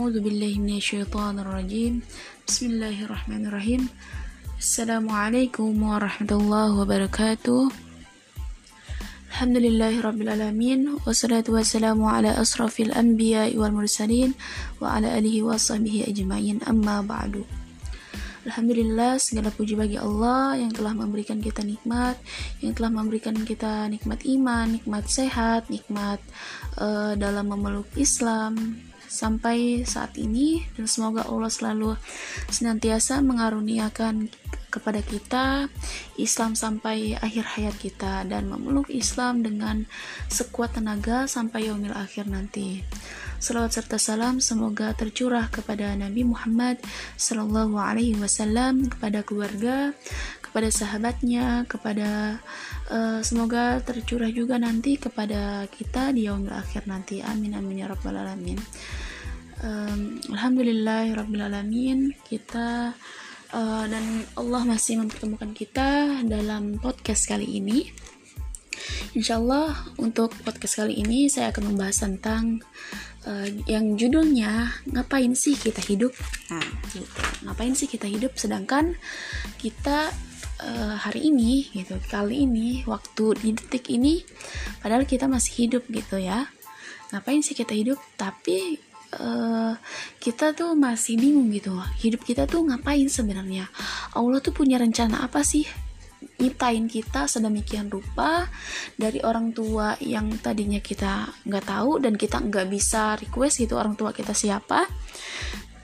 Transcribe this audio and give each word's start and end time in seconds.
A'udzu 0.00 0.24
billahi 0.24 0.56
rajim. 1.44 2.00
Bismillahirrahmanirrahim. 2.48 3.84
Assalamualaikum 4.56 5.76
warahmatullahi 5.76 6.72
wabarakatuh. 6.72 7.68
Alhamdulillahi 9.28 10.00
rabbil 10.00 10.32
alamin 10.32 10.96
wassalatu 11.04 11.52
wassalamu 11.52 12.08
ala 12.08 12.32
asrafil 12.32 12.96
anbiya 12.96 13.52
wal 13.60 13.76
mursalin 13.76 14.32
wa 14.80 14.96
ala 14.96 15.12
alihi 15.20 15.44
wa 15.44 15.60
ajmain 15.60 16.64
amma 16.64 17.04
ba'du. 17.04 17.44
Alhamdulillah 18.48 19.20
segala 19.20 19.52
puji 19.52 19.76
bagi 19.76 20.00
Allah 20.00 20.56
yang 20.56 20.72
telah 20.72 20.96
memberikan 20.96 21.44
kita 21.44 21.60
nikmat, 21.60 22.16
yang 22.64 22.72
telah 22.72 22.88
memberikan 22.88 23.36
kita 23.36 23.84
nikmat 23.92 24.24
iman, 24.24 24.80
nikmat 24.80 25.04
sehat, 25.12 25.68
nikmat 25.68 26.24
uh, 26.80 27.12
dalam 27.20 27.52
memeluk 27.52 27.92
Islam, 28.00 28.80
sampai 29.10 29.82
saat 29.82 30.14
ini 30.14 30.62
dan 30.78 30.86
semoga 30.86 31.26
Allah 31.26 31.50
selalu 31.50 31.98
senantiasa 32.46 33.18
mengaruniakan 33.26 34.30
kepada 34.70 35.02
kita 35.02 35.66
Islam 36.14 36.54
sampai 36.54 37.18
akhir 37.18 37.58
hayat 37.58 37.76
kita 37.76 38.22
dan 38.30 38.46
memeluk 38.46 38.86
Islam 38.86 39.42
dengan 39.42 39.84
sekuat 40.30 40.78
tenaga 40.78 41.26
sampai 41.26 41.66
yaumil 41.66 41.92
akhir 41.92 42.30
nanti. 42.30 42.86
Salawat 43.40 43.72
serta 43.72 43.96
salam 43.96 44.36
semoga 44.38 44.92
tercurah 44.92 45.48
kepada 45.48 45.96
Nabi 45.96 46.28
Muhammad 46.28 46.76
Sallallahu 47.16 47.72
Alaihi 47.80 48.14
Wasallam 48.20 48.92
kepada 48.92 49.24
keluarga, 49.24 49.96
kepada 50.50 50.66
sahabatnya, 50.66 51.62
kepada 51.70 52.42
uh, 52.90 53.22
semoga 53.22 53.78
tercurah 53.86 54.26
juga 54.34 54.58
nanti 54.58 54.98
kepada 54.98 55.70
kita 55.70 56.10
di 56.10 56.26
yaumil 56.26 56.50
akhir 56.50 56.90
nanti. 56.90 57.22
Amin 57.22 57.54
amin 57.54 57.86
ya 57.86 57.86
rabbal 57.86 58.18
alamin. 58.18 58.58
Um, 59.62 60.18
Alhamdulillahirrabbilalamin 60.34 62.18
kita 62.26 62.98
uh, 63.54 63.84
dan 63.86 64.26
Allah 64.34 64.62
masih 64.66 64.98
mempertemukan 64.98 65.54
kita 65.54 66.18
dalam 66.26 66.82
podcast 66.82 67.30
kali 67.30 67.46
ini. 67.46 67.86
Insya 69.14 69.38
Allah 69.38 69.74
untuk 70.02 70.34
podcast 70.42 70.82
kali 70.82 70.98
ini 70.98 71.30
saya 71.30 71.54
akan 71.54 71.74
membahas 71.74 72.02
tentang 72.02 72.58
uh, 73.26 73.46
yang 73.70 73.94
judulnya 73.94 74.82
ngapain 74.90 75.34
sih 75.38 75.54
kita 75.54 75.78
hidup? 75.86 76.10
Nah 76.50 76.66
gitu. 76.90 77.22
Ngapain 77.46 77.74
sih 77.78 77.86
kita 77.86 78.10
hidup? 78.10 78.34
Sedangkan 78.34 78.96
kita 79.60 80.10
uh, 80.60 80.96
hari 81.00 81.32
ini 81.32 81.68
gitu 81.72 81.96
kali 82.12 82.44
ini 82.44 82.84
waktu 82.84 83.36
di 83.40 83.56
detik 83.56 83.88
ini 83.88 84.20
padahal 84.84 85.08
kita 85.08 85.26
masih 85.26 85.66
hidup 85.66 85.84
gitu 85.88 86.20
ya. 86.20 86.48
Ngapain 87.10 87.42
sih 87.42 87.58
kita 87.58 87.74
hidup? 87.74 87.98
Tapi 88.14 88.78
uh, 89.18 89.74
kita 90.22 90.54
tuh 90.54 90.78
masih 90.78 91.18
bingung 91.18 91.50
gitu. 91.50 91.74
Hidup 91.98 92.22
kita 92.22 92.46
tuh 92.46 92.62
ngapain 92.62 93.10
sebenarnya? 93.10 93.66
Allah 94.14 94.38
tuh 94.38 94.54
punya 94.54 94.78
rencana 94.78 95.26
apa 95.26 95.42
sih? 95.42 95.66
Nyiptain 96.40 96.86
kita 96.86 97.26
sedemikian 97.26 97.90
rupa 97.90 98.48
dari 98.94 99.20
orang 99.24 99.52
tua 99.52 99.96
yang 100.00 100.30
tadinya 100.38 100.78
kita 100.78 101.32
nggak 101.44 101.64
tahu 101.66 102.00
dan 102.00 102.14
kita 102.14 102.40
nggak 102.40 102.68
bisa 102.70 103.16
request 103.18 103.64
gitu 103.64 103.74
orang 103.74 103.98
tua 103.98 104.14
kita 104.14 104.36
siapa. 104.36 104.86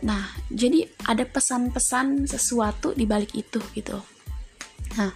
Nah 0.07 0.23
jadi 0.47 0.87
ada 1.11 1.27
pesan-pesan 1.27 2.31
sesuatu 2.31 2.95
di 2.95 3.05
balik 3.09 3.35
itu 3.35 3.59
gitu 3.75 4.16
nah 4.97 5.13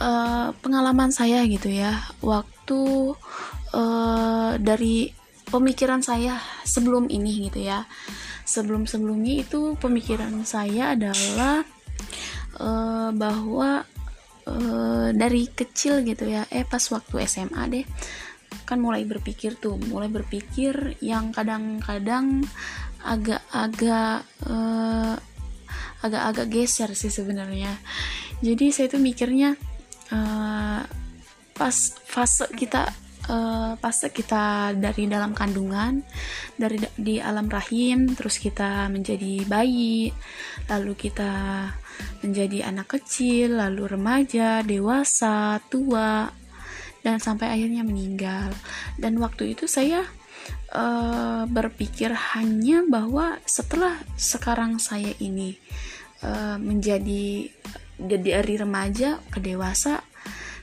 uh, 0.00 0.48
pengalaman 0.60 1.12
saya 1.12 1.44
gitu 1.48 1.68
ya 1.72 2.00
waktu 2.20 3.14
uh, 3.74 4.52
dari 4.60 5.20
pemikiran 5.50 6.00
saya 6.00 6.38
sebelum 6.62 7.10
ini 7.10 7.50
gitu 7.50 7.66
ya. 7.66 7.84
Sebelum 8.46 8.86
sebelumnya 8.86 9.46
itu 9.46 9.78
pemikiran 9.78 10.42
saya 10.46 10.94
adalah 10.98 11.62
uh, 12.58 13.10
bahwa 13.14 13.86
uh, 14.46 15.08
dari 15.14 15.46
kecil 15.50 16.02
gitu 16.06 16.30
ya 16.30 16.46
eh 16.50 16.66
pas 16.66 16.82
waktu 16.90 17.26
SMA 17.26 17.62
deh 17.70 17.86
kan 18.66 18.82
mulai 18.82 19.06
berpikir 19.06 19.54
tuh 19.58 19.78
mulai 19.90 20.10
berpikir 20.10 20.98
yang 20.98 21.30
kadang-kadang 21.30 22.42
agak-agak 23.06 24.26
uh, 24.46 25.14
agak-agak 26.02 26.46
geser 26.50 26.90
sih 26.98 27.12
sebenarnya 27.12 27.70
jadi 28.40 28.66
saya 28.72 28.86
tuh 28.92 29.02
mikirnya 29.02 29.56
uh, 30.12 30.80
pas 31.56 31.76
fase 32.08 32.48
kita 32.56 32.88
uh, 33.28 33.76
pas 33.76 33.96
kita 33.96 34.72
dari 34.76 35.04
dalam 35.06 35.36
kandungan 35.36 36.00
dari 36.56 36.80
di 36.96 37.20
alam 37.20 37.48
rahim 37.52 38.16
terus 38.16 38.40
kita 38.40 38.88
menjadi 38.88 39.44
bayi 39.44 40.08
lalu 40.72 40.92
kita 40.96 41.32
menjadi 42.24 42.72
anak 42.72 42.96
kecil 42.96 43.60
lalu 43.60 43.92
remaja 43.92 44.64
dewasa 44.64 45.60
tua 45.68 46.40
dan 47.00 47.18
sampai 47.20 47.52
akhirnya 47.52 47.82
meninggal. 47.84 48.52
Dan 49.00 49.16
waktu 49.20 49.56
itu 49.56 49.64
saya 49.64 50.04
uh, 50.72 51.44
berpikir 51.48 52.12
hanya 52.36 52.84
bahwa 52.86 53.40
setelah 53.48 53.96
sekarang 54.16 54.76
saya 54.76 55.12
ini 55.20 55.56
uh, 56.24 56.60
menjadi 56.60 57.48
dari 58.00 58.54
remaja 58.56 59.20
ke 59.28 59.38
dewasa 59.44 60.00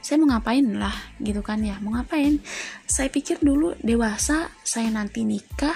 saya 0.07 0.23
mau 0.23 0.31
ngapain 0.31 0.63
lah 0.63 0.95
gitu 1.19 1.43
kan 1.43 1.59
ya. 1.59 1.75
Mau 1.83 1.91
ngapain? 1.91 2.39
Saya 2.87 3.11
pikir 3.11 3.43
dulu 3.43 3.75
dewasa 3.83 4.47
saya 4.63 4.87
nanti 4.87 5.27
nikah 5.27 5.75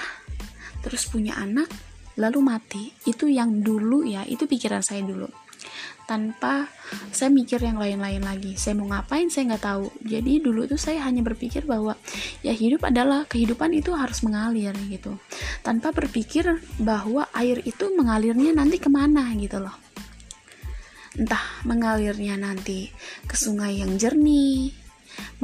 terus 0.80 1.04
punya 1.04 1.36
anak 1.36 1.68
lalu 2.16 2.40
mati. 2.40 2.96
Itu 3.04 3.28
yang 3.28 3.60
dulu 3.60 4.08
ya 4.08 4.24
itu 4.24 4.48
pikiran 4.48 4.80
saya 4.80 5.04
dulu. 5.04 5.28
Tanpa 6.08 6.64
saya 7.12 7.28
mikir 7.28 7.60
yang 7.60 7.76
lain-lain 7.76 8.24
lagi. 8.24 8.56
Saya 8.56 8.72
mau 8.80 8.88
ngapain 8.88 9.28
saya 9.28 9.52
nggak 9.52 9.64
tahu. 9.68 9.92
Jadi 10.00 10.40
dulu 10.40 10.64
tuh 10.64 10.80
saya 10.80 11.04
hanya 11.04 11.20
berpikir 11.20 11.68
bahwa 11.68 11.92
ya 12.40 12.56
hidup 12.56 12.88
adalah 12.88 13.28
kehidupan 13.28 13.68
itu 13.76 13.92
harus 13.92 14.24
mengalir 14.24 14.72
gitu. 14.88 15.20
Tanpa 15.60 15.92
berpikir 15.92 16.56
bahwa 16.80 17.28
air 17.36 17.60
itu 17.68 17.92
mengalirnya 17.92 18.56
nanti 18.56 18.80
ke 18.80 18.88
mana 18.88 19.28
gitu 19.36 19.60
loh 19.60 19.81
entah 21.18 21.44
mengalirnya 21.68 22.40
nanti 22.40 22.88
ke 23.28 23.36
sungai 23.36 23.84
yang 23.84 24.00
jernih, 24.00 24.72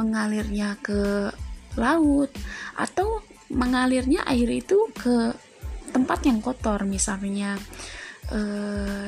mengalirnya 0.01 0.81
ke 0.81 1.29
laut, 1.77 2.33
atau 2.77 3.21
mengalirnya 3.53 4.25
air 4.29 4.49
itu 4.49 4.89
ke 4.97 5.33
tempat 5.93 6.25
yang 6.25 6.41
kotor, 6.41 6.85
misalnya 6.89 7.57
e, 8.33 8.41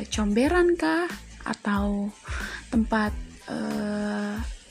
comberan 0.08 0.76
kah, 0.76 1.08
atau 1.44 2.12
tempat 2.68 3.12
e, 3.48 3.56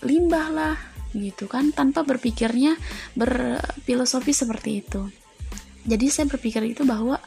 limbah 0.06 0.48
lah, 0.54 0.78
gitu 1.18 1.50
kan, 1.50 1.74
tanpa 1.74 2.06
berpikirnya 2.06 2.78
berfilosofi 3.18 4.34
seperti 4.34 4.86
itu 4.86 5.19
jadi 5.90 6.06
saya 6.14 6.30
berpikir 6.30 6.62
itu 6.70 6.86
bahwa 6.86 7.18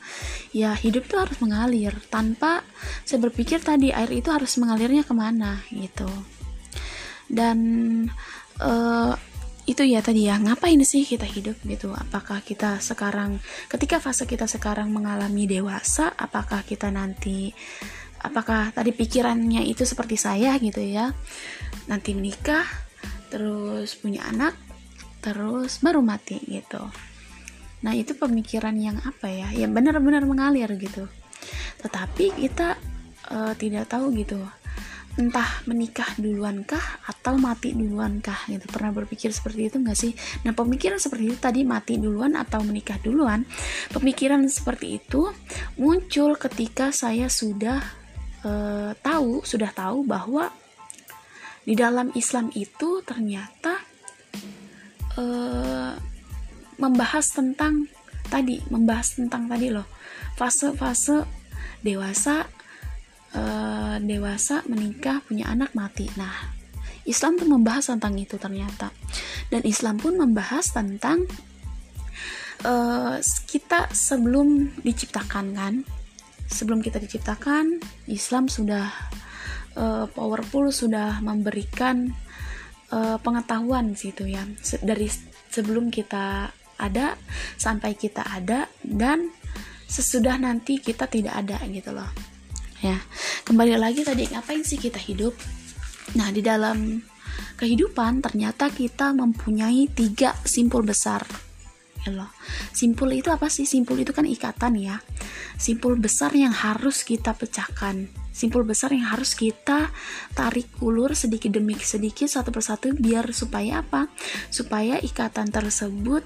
ya 0.54 0.70
hidup 0.78 1.10
itu 1.10 1.16
harus 1.18 1.38
mengalir. 1.42 1.90
Tanpa 2.06 2.62
saya 3.02 3.18
berpikir 3.18 3.58
tadi 3.58 3.90
air 3.90 4.06
itu 4.14 4.30
harus 4.30 4.54
mengalirnya 4.62 5.02
ke 5.02 5.10
mana 5.10 5.58
gitu. 5.74 6.06
Dan 7.26 7.58
uh, 8.62 9.18
itu 9.66 9.82
ya 9.82 9.98
tadi 9.98 10.30
ya 10.30 10.38
ngapain 10.38 10.78
sih 10.86 11.02
kita 11.02 11.26
hidup 11.26 11.58
gitu? 11.66 11.90
Apakah 11.90 12.38
kita 12.46 12.78
sekarang 12.78 13.42
ketika 13.66 13.98
fase 13.98 14.30
kita 14.30 14.46
sekarang 14.46 14.94
mengalami 14.94 15.50
dewasa 15.50 16.14
apakah 16.14 16.62
kita 16.62 16.94
nanti 16.94 17.50
apakah 18.22 18.70
tadi 18.70 18.94
pikirannya 18.94 19.66
itu 19.66 19.82
seperti 19.82 20.14
saya 20.14 20.54
gitu 20.62 20.78
ya? 20.78 21.10
Nanti 21.90 22.14
menikah 22.14 22.62
terus 23.26 23.98
punya 23.98 24.22
anak 24.30 24.54
terus 25.22 25.78
baru 25.80 26.02
mati 26.02 26.36
gitu 26.46 27.11
Nah, 27.82 27.92
itu 27.98 28.14
pemikiran 28.14 28.74
yang 28.78 28.98
apa 29.02 29.26
ya? 29.26 29.50
Yang 29.50 29.70
benar-benar 29.74 30.22
mengalir 30.22 30.70
gitu. 30.78 31.10
Tetapi 31.82 32.34
kita 32.38 32.78
uh, 33.30 33.52
tidak 33.58 33.90
tahu 33.90 34.14
gitu. 34.14 34.38
Entah 35.12 35.60
menikah 35.68 36.08
duluankah 36.16 36.80
atau 37.04 37.36
mati 37.36 37.76
duluankah 37.76 38.48
gitu. 38.48 38.64
Pernah 38.70 38.96
berpikir 38.96 39.28
seperti 39.34 39.68
itu 39.68 39.76
nggak 39.82 39.98
sih? 39.98 40.14
Nah, 40.46 40.54
pemikiran 40.56 40.96
seperti 40.96 41.34
itu 41.34 41.38
tadi 41.42 41.60
mati 41.66 41.98
duluan 41.98 42.38
atau 42.38 42.62
menikah 42.64 42.96
duluan. 43.02 43.44
Pemikiran 43.92 44.46
seperti 44.48 45.02
itu 45.02 45.28
muncul 45.76 46.38
ketika 46.38 46.94
saya 46.94 47.28
sudah 47.28 47.82
uh, 48.46 48.96
tahu, 49.04 49.42
sudah 49.44 49.68
tahu 49.74 50.06
bahwa 50.06 50.48
di 51.62 51.74
dalam 51.78 52.10
Islam 52.18 52.50
itu 52.54 53.04
ternyata 53.06 53.78
uh, 55.18 55.94
membahas 56.80 57.28
tentang 57.32 57.88
tadi 58.32 58.62
membahas 58.72 59.20
tentang 59.20 59.44
tadi 59.50 59.68
loh. 59.68 59.84
Fase-fase 60.38 61.28
dewasa 61.84 62.48
uh, 63.36 63.96
dewasa 64.00 64.64
menikah 64.70 65.20
punya 65.26 65.52
anak 65.52 65.76
mati. 65.76 66.08
Nah 66.16 66.32
Islam 67.04 67.36
tuh 67.36 67.48
membahas 67.50 67.92
tentang 67.92 68.16
itu 68.16 68.38
ternyata. 68.38 68.94
Dan 69.52 69.66
Islam 69.68 70.00
pun 70.00 70.16
membahas 70.16 70.72
tentang 70.72 71.28
uh, 72.64 73.18
kita 73.50 73.92
sebelum 73.92 74.80
diciptakan 74.80 75.46
kan. 75.52 75.74
Sebelum 76.48 76.84
kita 76.84 77.00
diciptakan 77.00 77.80
Islam 78.08 78.48
sudah 78.48 78.88
uh, 79.76 80.04
powerful 80.08 80.72
sudah 80.72 81.20
memberikan 81.20 82.12
pengetahuan 82.92 83.96
situ 83.96 84.28
ya. 84.28 84.44
Dari 84.84 85.08
sebelum 85.48 85.88
kita 85.88 86.52
ada 86.82 87.14
sampai 87.54 87.94
kita 87.94 88.26
ada 88.26 88.66
dan 88.82 89.30
sesudah 89.86 90.40
nanti 90.40 90.80
kita 90.80 91.04
tidak 91.06 91.36
ada 91.36 91.60
gitu 91.68 91.92
loh. 91.92 92.08
Ya 92.82 92.98
kembali 93.46 93.78
lagi 93.78 94.02
tadi 94.02 94.26
ngapain 94.26 94.66
sih 94.66 94.80
kita 94.80 94.98
hidup? 94.98 95.36
Nah 96.18 96.34
di 96.34 96.42
dalam 96.42 96.98
kehidupan 97.60 98.24
ternyata 98.24 98.72
kita 98.72 99.14
mempunyai 99.14 99.86
tiga 99.92 100.34
simpul 100.42 100.82
besar. 100.82 101.22
Ya 102.02 102.10
loh 102.10 102.32
simpul 102.74 103.14
itu 103.14 103.30
apa 103.30 103.46
sih? 103.46 103.68
Simpul 103.68 104.02
itu 104.02 104.10
kan 104.10 104.26
ikatan 104.26 104.80
ya. 104.80 104.98
Simpul 105.60 105.94
besar 106.00 106.34
yang 106.34 106.50
harus 106.50 107.06
kita 107.06 107.36
pecahkan. 107.38 108.10
Simpul 108.32 108.64
besar 108.64 108.90
yang 108.96 109.12
harus 109.12 109.36
kita 109.36 109.92
tarik 110.32 110.66
ulur 110.80 111.12
sedikit 111.12 111.52
demi 111.52 111.76
sedikit 111.78 112.26
satu 112.26 112.48
persatu 112.48 112.96
biar 112.96 113.30
supaya 113.30 113.84
apa? 113.84 114.08
Supaya 114.48 114.96
ikatan 114.98 115.52
tersebut 115.52 116.24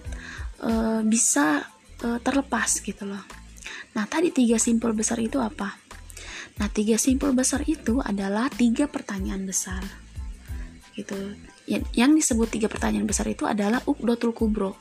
uh, 0.63 1.01
bisa 1.05 1.67
uh, 2.05 2.19
terlepas 2.23 2.81
gitu 2.81 3.05
loh 3.09 3.25
Nah, 3.97 4.05
tadi 4.05 4.29
tiga 4.29 4.61
simpul 4.61 4.93
besar 4.93 5.17
itu 5.25 5.41
apa? 5.41 5.73
Nah, 6.61 6.69
tiga 6.69 7.01
simpul 7.01 7.33
besar 7.33 7.65
itu 7.65 8.05
adalah 8.05 8.53
tiga 8.53 8.85
pertanyaan 8.85 9.49
besar. 9.49 9.81
Gitu. 10.93 11.17
Yang 11.97 12.11
disebut 12.21 12.49
tiga 12.53 12.69
pertanyaan 12.69 13.09
besar 13.09 13.25
itu 13.33 13.49
adalah 13.49 13.81
ukdotul 13.89 14.37
kubro. 14.37 14.77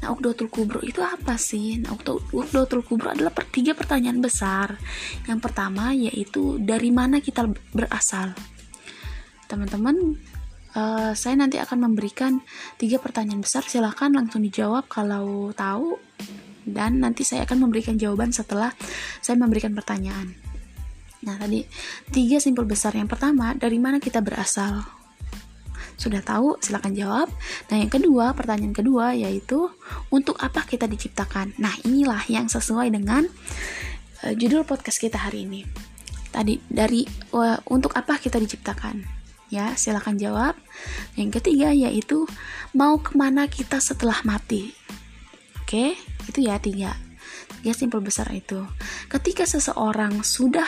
Nah, 0.00 0.12
ukdotul 0.16 0.48
kubro 0.48 0.80
itu 0.80 1.04
apa 1.04 1.36
sih? 1.36 1.76
Nah, 1.76 1.92
ukdotul 2.32 2.80
kubro 2.84 3.12
adalah 3.12 3.36
per, 3.36 3.52
tiga 3.52 3.76
pertanyaan 3.76 4.24
besar. 4.24 4.80
Yang 5.28 5.40
pertama 5.44 5.92
yaitu 5.92 6.56
dari 6.56 6.88
mana 6.88 7.20
kita 7.20 7.44
berasal. 7.76 8.32
Teman-teman, 9.44 10.16
uh, 10.76 11.12
saya 11.16 11.34
nanti 11.40 11.56
akan 11.56 11.90
memberikan 11.90 12.44
tiga 12.76 13.00
pertanyaan 13.00 13.40
besar. 13.40 13.64
Silahkan 13.64 14.12
langsung 14.12 14.44
dijawab 14.44 14.86
kalau 14.86 15.50
tahu 15.56 15.96
dan 16.68 17.00
nanti 17.00 17.24
saya 17.24 17.48
akan 17.48 17.66
memberikan 17.66 17.96
jawaban 17.96 18.30
setelah 18.30 18.70
saya 19.24 19.40
memberikan 19.40 19.72
pertanyaan. 19.72 20.36
Nah, 21.24 21.34
tadi 21.40 21.64
tiga 22.12 22.38
simpul 22.38 22.68
besar. 22.68 22.94
Yang 22.94 23.16
pertama, 23.16 23.56
dari 23.56 23.80
mana 23.80 23.98
kita 23.98 24.20
berasal? 24.20 24.84
Sudah 25.96 26.20
tahu? 26.20 26.60
Silahkan 26.60 26.92
jawab. 26.92 27.28
Nah, 27.72 27.76
yang 27.80 27.88
kedua, 27.88 28.36
pertanyaan 28.36 28.76
kedua 28.76 29.16
yaitu 29.16 29.72
untuk 30.12 30.36
apa 30.38 30.62
kita 30.68 30.84
diciptakan? 30.84 31.56
Nah, 31.56 31.72
inilah 31.88 32.20
yang 32.28 32.46
sesuai 32.52 32.92
dengan 32.92 33.24
uh, 34.22 34.34
judul 34.36 34.68
podcast 34.68 35.00
kita 35.00 35.16
hari 35.16 35.48
ini. 35.48 35.64
Tadi 36.30 36.60
dari 36.68 37.00
uh, 37.32 37.58
untuk 37.72 37.96
apa 37.96 38.20
kita 38.20 38.36
diciptakan? 38.36 39.15
Ya, 39.46 39.78
silahkan 39.78 40.18
jawab. 40.18 40.58
Yang 41.14 41.38
ketiga 41.40 41.70
yaitu 41.70 42.26
mau 42.74 42.98
ke 42.98 43.14
mana 43.14 43.46
kita 43.46 43.78
setelah 43.78 44.18
mati? 44.26 44.74
Oke, 45.62 45.94
itu 46.26 46.38
ya 46.42 46.58
tiga. 46.58 46.98
Tiga 47.62 47.72
simpel 47.74 48.02
besar 48.02 48.30
itu. 48.34 48.66
Ketika 49.06 49.46
seseorang 49.46 50.26
sudah 50.26 50.66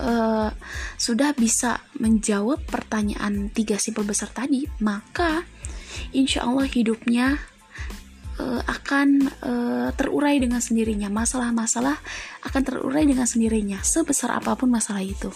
uh, 0.00 0.48
sudah 0.96 1.36
bisa 1.36 1.84
menjawab 2.00 2.64
pertanyaan 2.68 3.52
tiga 3.52 3.76
simpel 3.76 4.04
besar 4.08 4.28
tadi, 4.32 4.64
maka 4.80 5.44
insya 6.16 6.48
Allah 6.48 6.68
hidupnya 6.68 7.36
uh, 8.40 8.60
akan 8.64 9.08
uh, 9.44 9.88
terurai 9.96 10.40
dengan 10.40 10.60
sendirinya. 10.60 11.12
Masalah-masalah 11.12 11.96
akan 12.44 12.62
terurai 12.64 13.04
dengan 13.04 13.28
sendirinya, 13.28 13.80
sebesar 13.84 14.32
apa 14.36 14.56
pun 14.56 14.72
masalah 14.72 15.04
itu. 15.04 15.28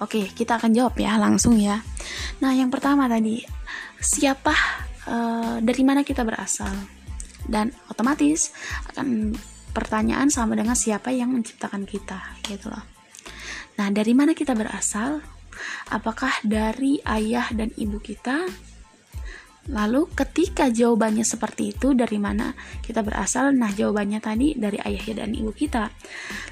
Oke, 0.00 0.32
kita 0.32 0.56
akan 0.56 0.72
jawab 0.72 0.96
ya 0.96 1.20
langsung 1.20 1.60
ya. 1.60 1.84
Nah, 2.40 2.56
yang 2.56 2.72
pertama 2.72 3.04
tadi, 3.04 3.44
siapa 4.00 4.56
uh, 5.04 5.60
dari 5.60 5.82
mana 5.84 6.00
kita 6.00 6.24
berasal? 6.24 7.00
dan 7.50 7.72
otomatis 7.88 8.52
akan 8.92 9.34
pertanyaan 9.74 10.28
sama 10.28 10.58
dengan 10.58 10.78
siapa 10.78 11.14
yang 11.14 11.34
menciptakan 11.34 11.86
kita 11.86 12.38
gitu 12.44 12.68
loh. 12.68 12.84
Nah, 13.78 13.88
dari 13.94 14.12
mana 14.12 14.34
kita 14.34 14.52
berasal? 14.52 15.22
Apakah 15.92 16.32
dari 16.42 16.98
ayah 17.06 17.48
dan 17.54 17.70
ibu 17.78 18.02
kita? 18.02 18.48
Lalu 19.70 20.08
ketika 20.16 20.66
jawabannya 20.72 21.22
seperti 21.22 21.76
itu 21.76 21.94
dari 21.94 22.18
mana 22.18 22.56
kita 22.82 23.04
berasal? 23.04 23.54
Nah, 23.54 23.70
jawabannya 23.70 24.18
tadi 24.18 24.58
dari 24.58 24.80
ayah 24.82 25.04
dan 25.14 25.30
ibu 25.36 25.54
kita. 25.54 25.92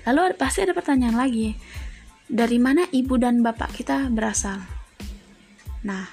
Lalu 0.07 0.39
pasti 0.39 0.63
ada 0.63 0.77
pertanyaan 0.77 1.19
lagi. 1.19 1.57
Dari 2.29 2.61
mana 2.61 2.85
ibu 2.93 3.17
dan 3.17 3.41
bapak 3.41 3.73
kita 3.73 4.13
berasal? 4.13 4.61
Nah, 5.89 6.05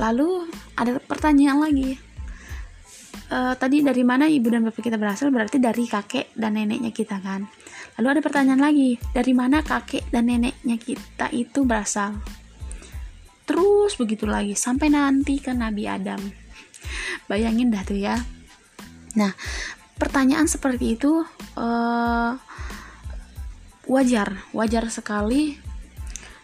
lalu 0.00 0.48
ada 0.80 0.96
pertanyaan 0.96 1.60
lagi. 1.60 2.00
Uh, 3.30 3.54
tadi 3.54 3.84
dari 3.84 4.02
mana 4.02 4.26
ibu 4.26 4.48
dan 4.48 4.64
bapak 4.64 4.80
kita 4.80 4.96
berasal? 4.96 5.28
Berarti 5.28 5.60
dari 5.60 5.84
kakek 5.84 6.32
dan 6.32 6.56
neneknya 6.56 6.88
kita 6.88 7.20
kan? 7.20 7.44
Lalu 8.00 8.16
ada 8.16 8.20
pertanyaan 8.24 8.64
lagi 8.64 8.96
dari 9.12 9.36
mana 9.36 9.60
kakek 9.60 10.08
dan 10.08 10.24
neneknya 10.24 10.80
kita 10.80 11.28
itu 11.36 11.68
berasal? 11.68 12.16
Terus 13.44 14.00
begitu 14.00 14.24
lagi 14.24 14.56
sampai 14.56 14.88
nanti 14.88 15.36
ke 15.36 15.52
Nabi 15.52 15.84
Adam. 15.84 16.18
Bayangin 17.28 17.68
dah 17.68 17.84
tuh 17.84 18.00
ya. 18.00 18.16
Nah 19.20 19.36
pertanyaan 20.00 20.48
seperti 20.48 20.96
itu 20.96 21.22
uh, 21.60 22.32
wajar 23.90 24.46
wajar 24.54 24.86
sekali 24.86 25.58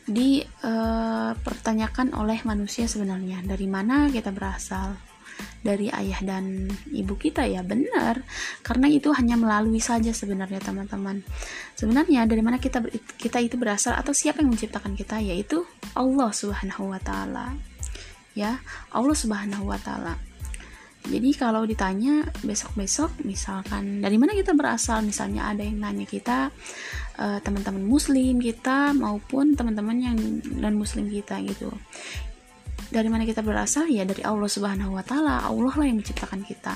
dipertanyakan 0.06 2.14
uh, 2.14 2.22
oleh 2.22 2.38
manusia 2.42 2.86
sebenarnya. 2.90 3.42
Dari 3.46 3.66
mana 3.70 4.10
kita 4.10 4.32
berasal? 4.34 4.96
Dari 5.60 5.92
ayah 5.92 6.20
dan 6.22 6.70
ibu 6.90 7.16
kita 7.18 7.46
ya 7.46 7.62
benar. 7.66 8.22
Karena 8.62 8.88
itu 8.90 9.12
hanya 9.14 9.36
melalui 9.38 9.80
saja 9.82 10.12
sebenarnya 10.14 10.60
teman-teman. 10.62 11.22
Sebenarnya 11.74 12.26
dari 12.26 12.42
mana 12.42 12.58
kita 12.62 12.82
kita 13.18 13.40
itu 13.42 13.56
berasal 13.58 13.94
atau 13.98 14.12
siapa 14.14 14.38
yang 14.42 14.50
menciptakan 14.54 14.94
kita? 14.94 15.18
Yaitu 15.22 15.66
Allah 15.94 16.32
Subhanahu 16.34 16.88
wa 16.94 16.98
taala. 17.02 17.54
Ya 18.38 18.60
Allah 18.94 19.16
Subhanahu 19.18 19.66
wa 19.70 19.78
taala. 19.82 20.16
Jadi 21.06 21.38
kalau 21.38 21.62
ditanya 21.62 22.26
besok-besok 22.42 23.22
misalkan 23.22 24.02
dari 24.02 24.18
mana 24.18 24.34
kita 24.34 24.58
berasal? 24.58 25.06
Misalnya 25.06 25.54
ada 25.54 25.62
yang 25.62 25.78
nanya 25.78 26.02
kita 26.02 26.50
uh, 27.18 27.38
teman-teman 27.42 27.84
muslim 27.84 28.38
kita 28.40 28.92
maupun 28.96 29.56
teman-teman 29.56 29.96
yang 29.98 30.16
non 30.56 30.76
muslim 30.76 31.08
kita 31.08 31.40
gitu 31.44 31.72
dari 32.86 33.10
mana 33.10 33.26
kita 33.26 33.42
berasal 33.42 33.90
ya 33.90 34.06
dari 34.06 34.22
Allah 34.22 34.46
Subhanahu 34.46 34.94
wa 34.94 35.02
taala. 35.02 35.42
Allah 35.42 35.74
lah 35.74 35.86
yang 35.86 35.98
menciptakan 35.98 36.46
kita. 36.46 36.74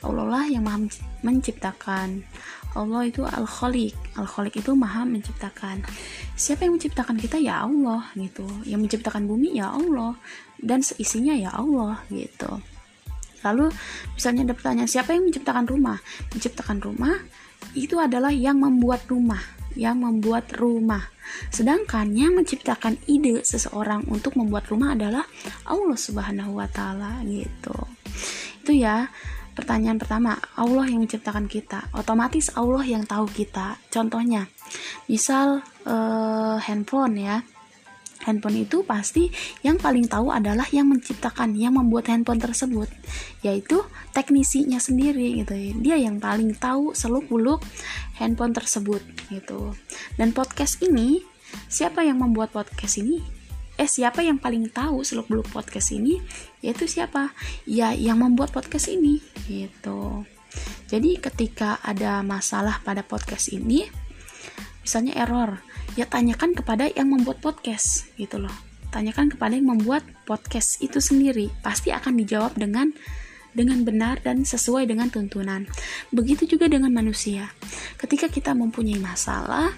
Allah 0.00 0.24
lah 0.24 0.44
yang 0.48 0.64
Maha 0.64 0.88
menciptakan. 1.20 2.24
Allah 2.72 3.02
itu 3.04 3.20
Al-Khaliq. 3.20 3.92
Al-Khaliq 4.16 4.64
itu 4.64 4.72
Maha 4.72 5.04
menciptakan. 5.04 5.84
Siapa 6.32 6.64
yang 6.64 6.80
menciptakan 6.80 7.16
kita 7.20 7.36
ya 7.36 7.68
Allah 7.68 8.08
gitu. 8.16 8.48
Yang 8.64 8.80
menciptakan 8.88 9.28
bumi 9.28 9.60
ya 9.60 9.76
Allah 9.76 10.16
dan 10.56 10.80
seisinya 10.80 11.36
ya 11.36 11.52
Allah 11.52 12.00
gitu. 12.08 12.48
Lalu 13.44 13.68
misalnya 14.16 14.48
ada 14.48 14.54
pertanyaan 14.56 14.88
siapa 14.88 15.12
yang 15.12 15.28
menciptakan 15.28 15.68
rumah? 15.68 15.98
Menciptakan 16.32 16.78
rumah 16.80 17.18
itu 17.76 17.98
adalah 18.00 18.34
yang 18.34 18.58
membuat 18.58 19.06
rumah, 19.06 19.42
yang 19.76 20.02
membuat 20.02 20.52
rumah 20.56 21.12
Sedangkan 21.48 22.12
yang 22.12 22.36
menciptakan 22.36 22.98
ide 23.08 23.42
seseorang 23.46 24.04
untuk 24.10 24.36
membuat 24.36 24.68
rumah 24.68 24.94
adalah 24.96 25.24
Allah 25.64 25.98
Subhanahu 25.98 26.58
wa 26.58 26.68
taala 26.68 27.22
gitu. 27.24 27.74
Itu 28.62 28.72
ya 28.76 29.08
pertanyaan 29.52 30.00
pertama, 30.00 30.38
Allah 30.56 30.88
yang 30.88 31.04
menciptakan 31.04 31.46
kita. 31.48 31.92
Otomatis 31.92 32.52
Allah 32.56 32.84
yang 32.84 33.04
tahu 33.04 33.28
kita. 33.28 33.76
Contohnya, 33.92 34.48
misal 35.08 35.60
uh, 35.84 36.56
handphone 36.62 37.20
ya 37.20 37.36
handphone 38.22 38.62
itu 38.62 38.86
pasti 38.86 39.28
yang 39.66 39.76
paling 39.76 40.06
tahu 40.06 40.30
adalah 40.30 40.64
yang 40.70 40.88
menciptakan, 40.88 41.54
yang 41.58 41.74
membuat 41.76 42.08
handphone 42.08 42.38
tersebut, 42.38 42.88
yaitu 43.42 43.82
teknisinya 44.14 44.78
sendiri 44.78 45.42
gitu. 45.42 45.54
ya 45.54 45.72
Dia 45.78 45.96
yang 45.98 46.22
paling 46.22 46.54
tahu 46.56 46.94
seluk-beluk 46.94 47.62
handphone 48.16 48.54
tersebut 48.54 49.02
gitu. 49.28 49.74
Dan 50.14 50.30
podcast 50.30 50.80
ini, 50.80 51.20
siapa 51.66 52.06
yang 52.06 52.22
membuat 52.22 52.54
podcast 52.54 53.02
ini? 53.02 53.42
Eh, 53.80 53.88
siapa 53.88 54.22
yang 54.22 54.38
paling 54.38 54.68
tahu 54.70 55.02
seluk-beluk 55.02 55.48
podcast 55.50 55.90
ini? 55.96 56.20
Yaitu 56.62 56.86
siapa? 56.86 57.34
Ya, 57.64 57.96
yang 57.96 58.20
membuat 58.20 58.52
podcast 58.54 58.92
ini 58.92 59.18
gitu. 59.48 60.22
Jadi 60.92 61.16
ketika 61.16 61.80
ada 61.80 62.20
masalah 62.20 62.84
pada 62.84 63.00
podcast 63.00 63.48
ini, 63.48 63.88
misalnya 64.84 65.16
error, 65.16 65.64
ya 65.98 66.08
tanyakan 66.08 66.56
kepada 66.56 66.88
yang 66.92 67.12
membuat 67.12 67.40
podcast 67.44 68.08
gitu 68.16 68.40
loh 68.40 68.54
tanyakan 68.92 69.32
kepada 69.32 69.56
yang 69.56 69.72
membuat 69.72 70.04
podcast 70.28 70.78
itu 70.84 71.00
sendiri 71.00 71.48
pasti 71.64 71.88
akan 71.90 72.20
dijawab 72.20 72.52
dengan 72.54 72.92
dengan 73.52 73.84
benar 73.84 74.20
dan 74.24 74.48
sesuai 74.48 74.88
dengan 74.88 75.12
tuntunan. 75.12 75.68
Begitu 76.08 76.56
juga 76.56 76.72
dengan 76.72 76.88
manusia. 76.92 77.52
Ketika 78.00 78.32
kita 78.32 78.56
mempunyai 78.56 78.96
masalah, 78.96 79.76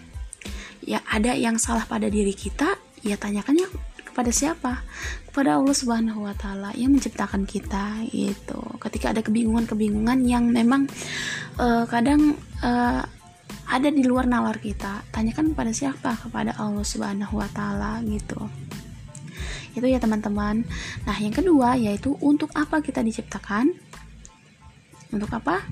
ya 0.83 1.02
ada 1.11 1.35
yang 1.35 1.59
salah 1.59 1.83
pada 1.83 2.06
diri 2.06 2.33
kita, 2.33 2.78
ya 3.02 3.18
tanyakannya 3.18 3.66
kepada 4.06 4.30
siapa? 4.30 4.87
Kepada 5.26 5.59
Allah 5.59 5.75
Subhanahu 5.75 6.23
wa 6.23 6.35
taala 6.38 6.71
yang 6.78 6.94
menciptakan 6.94 7.50
kita 7.50 8.06
itu. 8.14 8.62
Ketika 8.78 9.11
ada 9.11 9.26
kebingungan-kebingungan 9.26 10.23
yang 10.23 10.47
memang 10.47 10.87
uh, 11.59 11.83
kadang 11.90 12.38
uh, 12.62 13.02
ada 13.68 13.88
di 13.88 14.04
luar 14.04 14.28
nalar 14.28 14.61
kita, 14.61 15.06
tanyakan 15.12 15.52
kepada 15.52 15.73
siapa? 15.73 16.12
Kepada 16.21 16.56
Allah 16.61 16.85
Subhanahu 16.85 17.40
wa 17.40 17.49
taala 17.50 18.00
gitu. 18.04 18.38
Itu 19.75 19.87
ya 19.87 19.99
teman-teman. 19.99 20.62
Nah 21.04 21.16
yang 21.18 21.35
kedua 21.35 21.75
yaitu 21.75 22.14
untuk 22.23 22.52
apa 22.54 22.78
kita 22.80 23.02
diciptakan? 23.02 23.75
Untuk 25.11 25.30
apa 25.30 25.62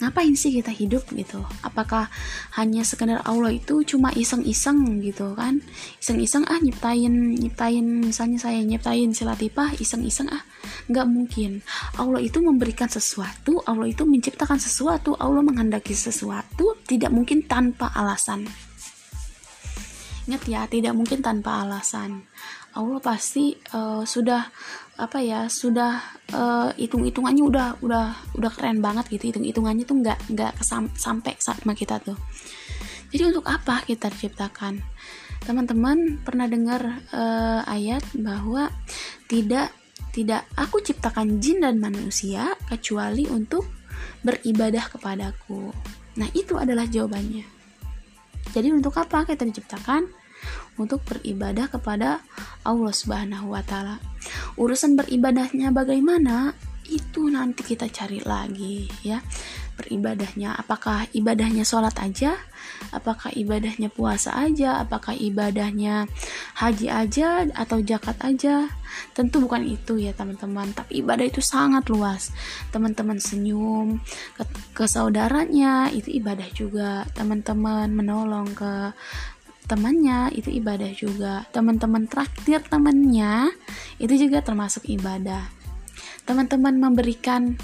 ngapain 0.00 0.32
sih 0.34 0.50
kita 0.50 0.72
hidup? 0.72 1.04
gitu. 1.12 1.44
Apakah 1.60 2.08
hanya 2.56 2.82
sekedar 2.82 3.20
Allah 3.24 3.52
itu 3.52 3.84
cuma 3.84 4.10
iseng-iseng? 4.16 5.04
gitu 5.04 5.36
kan. 5.36 5.60
Iseng-iseng 6.00 6.48
ah 6.48 6.58
nyiptain 6.60 7.36
nyiptain 7.36 7.84
misalnya 8.08 8.40
saya 8.40 8.60
nyiptain 8.64 9.12
silatipah 9.12 9.76
iseng-iseng 9.76 10.32
ah 10.32 10.42
nggak 10.88 11.06
mungkin. 11.06 11.60
Allah 12.00 12.20
itu 12.24 12.40
memberikan 12.40 12.88
sesuatu 12.88 13.60
Allah 13.68 13.86
itu 13.86 14.02
menciptakan 14.08 14.58
sesuatu 14.58 15.14
Allah 15.20 15.44
menghendaki 15.44 15.92
sesuatu 15.92 16.80
tidak 16.88 17.12
mungkin 17.12 17.44
tanpa 17.44 17.92
alasan. 17.92 18.48
Ingat 20.30 20.42
ya 20.46 20.62
tidak 20.70 20.94
mungkin 20.94 21.20
tanpa 21.20 21.66
alasan. 21.66 22.22
Allah 22.70 23.02
pasti 23.02 23.58
uh, 23.74 24.06
sudah 24.06 24.46
apa 25.00 25.24
ya 25.24 25.48
sudah 25.48 25.98
uh, 26.36 26.68
hitung 26.76 27.08
hitungannya 27.08 27.40
udah 27.40 27.68
udah 27.80 28.06
udah 28.36 28.50
keren 28.52 28.84
banget 28.84 29.08
gitu. 29.16 29.32
Hitung 29.32 29.48
hitungannya 29.48 29.88
tuh 29.88 29.96
nggak 30.04 30.18
nggak 30.36 30.52
sampai 30.94 31.34
sama 31.40 31.72
kita 31.72 31.96
tuh. 32.04 32.16
Jadi 33.10 33.22
untuk 33.32 33.48
apa 33.48 33.82
kita 33.88 34.12
diciptakan? 34.12 34.78
Teman-teman 35.42 36.20
pernah 36.20 36.46
dengar 36.46 37.00
uh, 37.10 37.64
ayat 37.64 38.04
bahwa 38.14 38.68
tidak 39.26 39.72
tidak 40.12 40.44
aku 40.54 40.84
ciptakan 40.84 41.40
jin 41.40 41.64
dan 41.64 41.80
manusia 41.80 42.54
kecuali 42.68 43.24
untuk 43.26 43.66
beribadah 44.20 44.86
kepadaku. 44.92 45.72
Nah 46.20 46.28
itu 46.36 46.60
adalah 46.60 46.84
jawabannya. 46.84 47.46
Jadi 48.50 48.68
untuk 48.74 48.98
apa 48.98 49.24
kita 49.24 49.46
diciptakan 49.46 50.19
untuk 50.80 51.04
beribadah 51.04 51.68
kepada 51.68 52.24
Allah 52.64 52.94
Subhanahu 52.96 53.52
wa 53.52 53.60
taala. 53.60 54.00
Urusan 54.56 54.96
beribadahnya 54.96 55.68
bagaimana? 55.70 56.56
Itu 56.90 57.30
nanti 57.30 57.62
kita 57.62 57.86
cari 57.86 58.18
lagi 58.24 58.90
ya. 59.06 59.22
Beribadahnya 59.78 60.58
apakah 60.58 61.06
ibadahnya 61.14 61.62
sholat 61.62 61.94
aja? 62.02 62.34
Apakah 62.90 63.30
ibadahnya 63.32 63.86
puasa 63.92 64.34
aja? 64.34 64.82
Apakah 64.82 65.14
ibadahnya 65.14 66.10
haji 66.58 66.90
aja 66.90 67.46
atau 67.54 67.78
zakat 67.80 68.18
aja? 68.20 68.66
Tentu 69.14 69.38
bukan 69.40 69.62
itu 69.62 70.02
ya 70.02 70.10
teman-teman, 70.12 70.74
tapi 70.74 71.00
ibadah 71.00 71.24
itu 71.24 71.38
sangat 71.38 71.86
luas. 71.88 72.34
Teman-teman 72.74 73.22
senyum 73.22 74.02
ke, 74.34 74.42
ke 74.74 74.84
saudaranya 74.90 75.88
itu 75.94 76.10
ibadah 76.10 76.48
juga. 76.52 77.06
Teman-teman 77.14 77.94
menolong 77.94 78.50
ke 78.52 78.92
temannya 79.70 80.34
itu 80.34 80.50
ibadah 80.50 80.90
juga. 80.98 81.46
Teman-teman 81.54 82.10
traktir 82.10 82.58
temannya 82.66 83.54
itu 84.02 84.26
juga 84.26 84.42
termasuk 84.42 84.90
ibadah. 84.90 85.46
Teman-teman 86.26 86.74
memberikan 86.74 87.54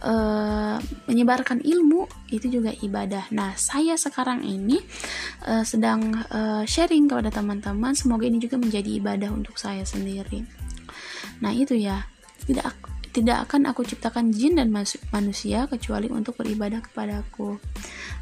uh, 0.00 0.80
menyebarkan 1.04 1.60
ilmu 1.60 2.08
itu 2.32 2.48
juga 2.48 2.72
ibadah. 2.72 3.28
Nah 3.36 3.52
saya 3.60 4.00
sekarang 4.00 4.40
ini 4.40 4.80
uh, 5.44 5.60
sedang 5.60 6.16
uh, 6.32 6.64
sharing 6.64 7.04
kepada 7.12 7.28
teman-teman 7.28 7.92
semoga 7.92 8.24
ini 8.24 8.40
juga 8.40 8.56
menjadi 8.56 8.96
ibadah 8.96 9.28
untuk 9.28 9.60
saya 9.60 9.84
sendiri. 9.84 10.40
Nah 11.44 11.52
itu 11.52 11.76
ya. 11.76 12.08
Tidak 12.40 12.64
tidak 13.10 13.46
akan 13.46 13.68
aku 13.68 13.82
ciptakan 13.82 14.30
jin 14.30 14.56
dan 14.56 14.70
manusia 15.10 15.66
kecuali 15.66 16.06
untuk 16.08 16.38
beribadah 16.38 16.78
kepadaku. 16.78 17.58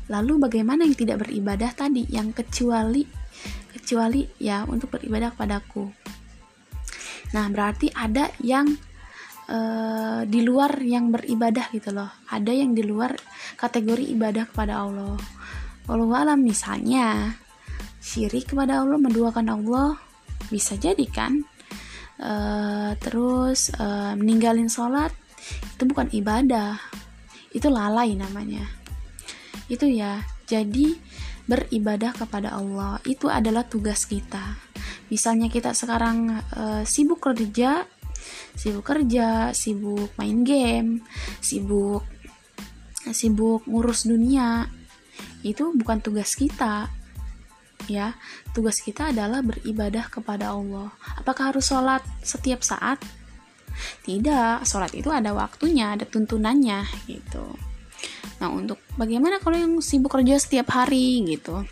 Lalu 0.09 0.35
bagaimana 0.41 0.89
yang 0.89 0.97
tidak 0.97 1.29
beribadah 1.29 1.71
tadi? 1.77 2.09
Yang 2.09 2.43
kecuali 2.45 3.05
kecuali 3.79 4.27
ya 4.43 4.67
untuk 4.67 4.99
beribadah 4.99 5.33
kepadaku. 5.33 5.89
Nah, 7.33 7.47
berarti 7.53 7.93
ada 7.93 8.33
yang 8.41 8.69
uh, 9.49 10.23
di 10.25 10.41
luar 10.45 10.81
yang 10.81 11.13
beribadah 11.13 11.69
gitu 11.73 11.93
loh. 11.93 12.09
Ada 12.29 12.53
yang 12.53 12.73
di 12.73 12.85
luar 12.85 13.17
kategori 13.57 14.05
ibadah 14.17 14.49
kepada 14.49 14.85
Allah. 14.85 15.17
Allah 15.89 16.09
alam 16.21 16.45
misalnya 16.45 17.37
syirik 18.01 18.53
kepada 18.53 18.85
Allah, 18.85 19.01
menduakan 19.01 19.47
Allah 19.49 19.97
bisa 20.49 20.77
jadi 20.77 21.05
kan. 21.09 21.45
Uh, 22.19 22.99
terus 22.99 23.71
uh, 23.79 24.19
meninggalin 24.19 24.67
sholat 24.67 25.15
itu 25.79 25.87
bukan 25.87 26.11
ibadah, 26.11 26.81
itu 27.55 27.69
lalai 27.71 28.19
namanya. 28.19 28.67
Itu 29.71 29.87
ya. 29.87 30.25
Jadi 30.49 30.97
beribadah 31.49 32.13
kepada 32.13 32.55
Allah 32.55 33.01
itu 33.09 33.27
adalah 33.33 33.65
tugas 33.65 34.05
kita. 34.05 34.61
Misalnya 35.09 35.49
kita 35.49 35.73
sekarang 35.73 36.45
uh, 36.53 36.85
sibuk 36.85 37.25
kerja, 37.25 37.89
sibuk 38.53 38.85
kerja, 38.85 39.57
sibuk 39.57 40.13
main 40.21 40.45
game, 40.45 41.01
sibuk 41.41 42.05
sibuk 43.11 43.65
ngurus 43.65 44.05
dunia. 44.05 44.69
Itu 45.41 45.73
bukan 45.73 46.05
tugas 46.05 46.37
kita. 46.37 46.93
Ya, 47.89 48.13
tugas 48.53 48.85
kita 48.85 49.17
adalah 49.17 49.41
beribadah 49.41 50.13
kepada 50.13 50.53
Allah. 50.53 50.93
Apakah 51.17 51.57
harus 51.57 51.73
sholat 51.73 52.05
setiap 52.21 52.61
saat? 52.61 53.01
Tidak, 54.05 54.61
sholat 54.69 54.93
itu 54.93 55.09
ada 55.09 55.33
waktunya, 55.33 55.97
ada 55.97 56.05
tuntunannya 56.05 56.85
gitu. 57.09 57.68
Nah, 58.39 58.49
untuk 58.55 58.79
bagaimana 58.95 59.43
kalau 59.43 59.59
yang 59.59 59.75
sibuk 59.83 60.15
kerja 60.15 60.39
setiap 60.39 60.71
hari 60.71 61.27
gitu? 61.27 61.67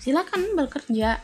Silakan 0.00 0.56
bekerja. 0.56 1.20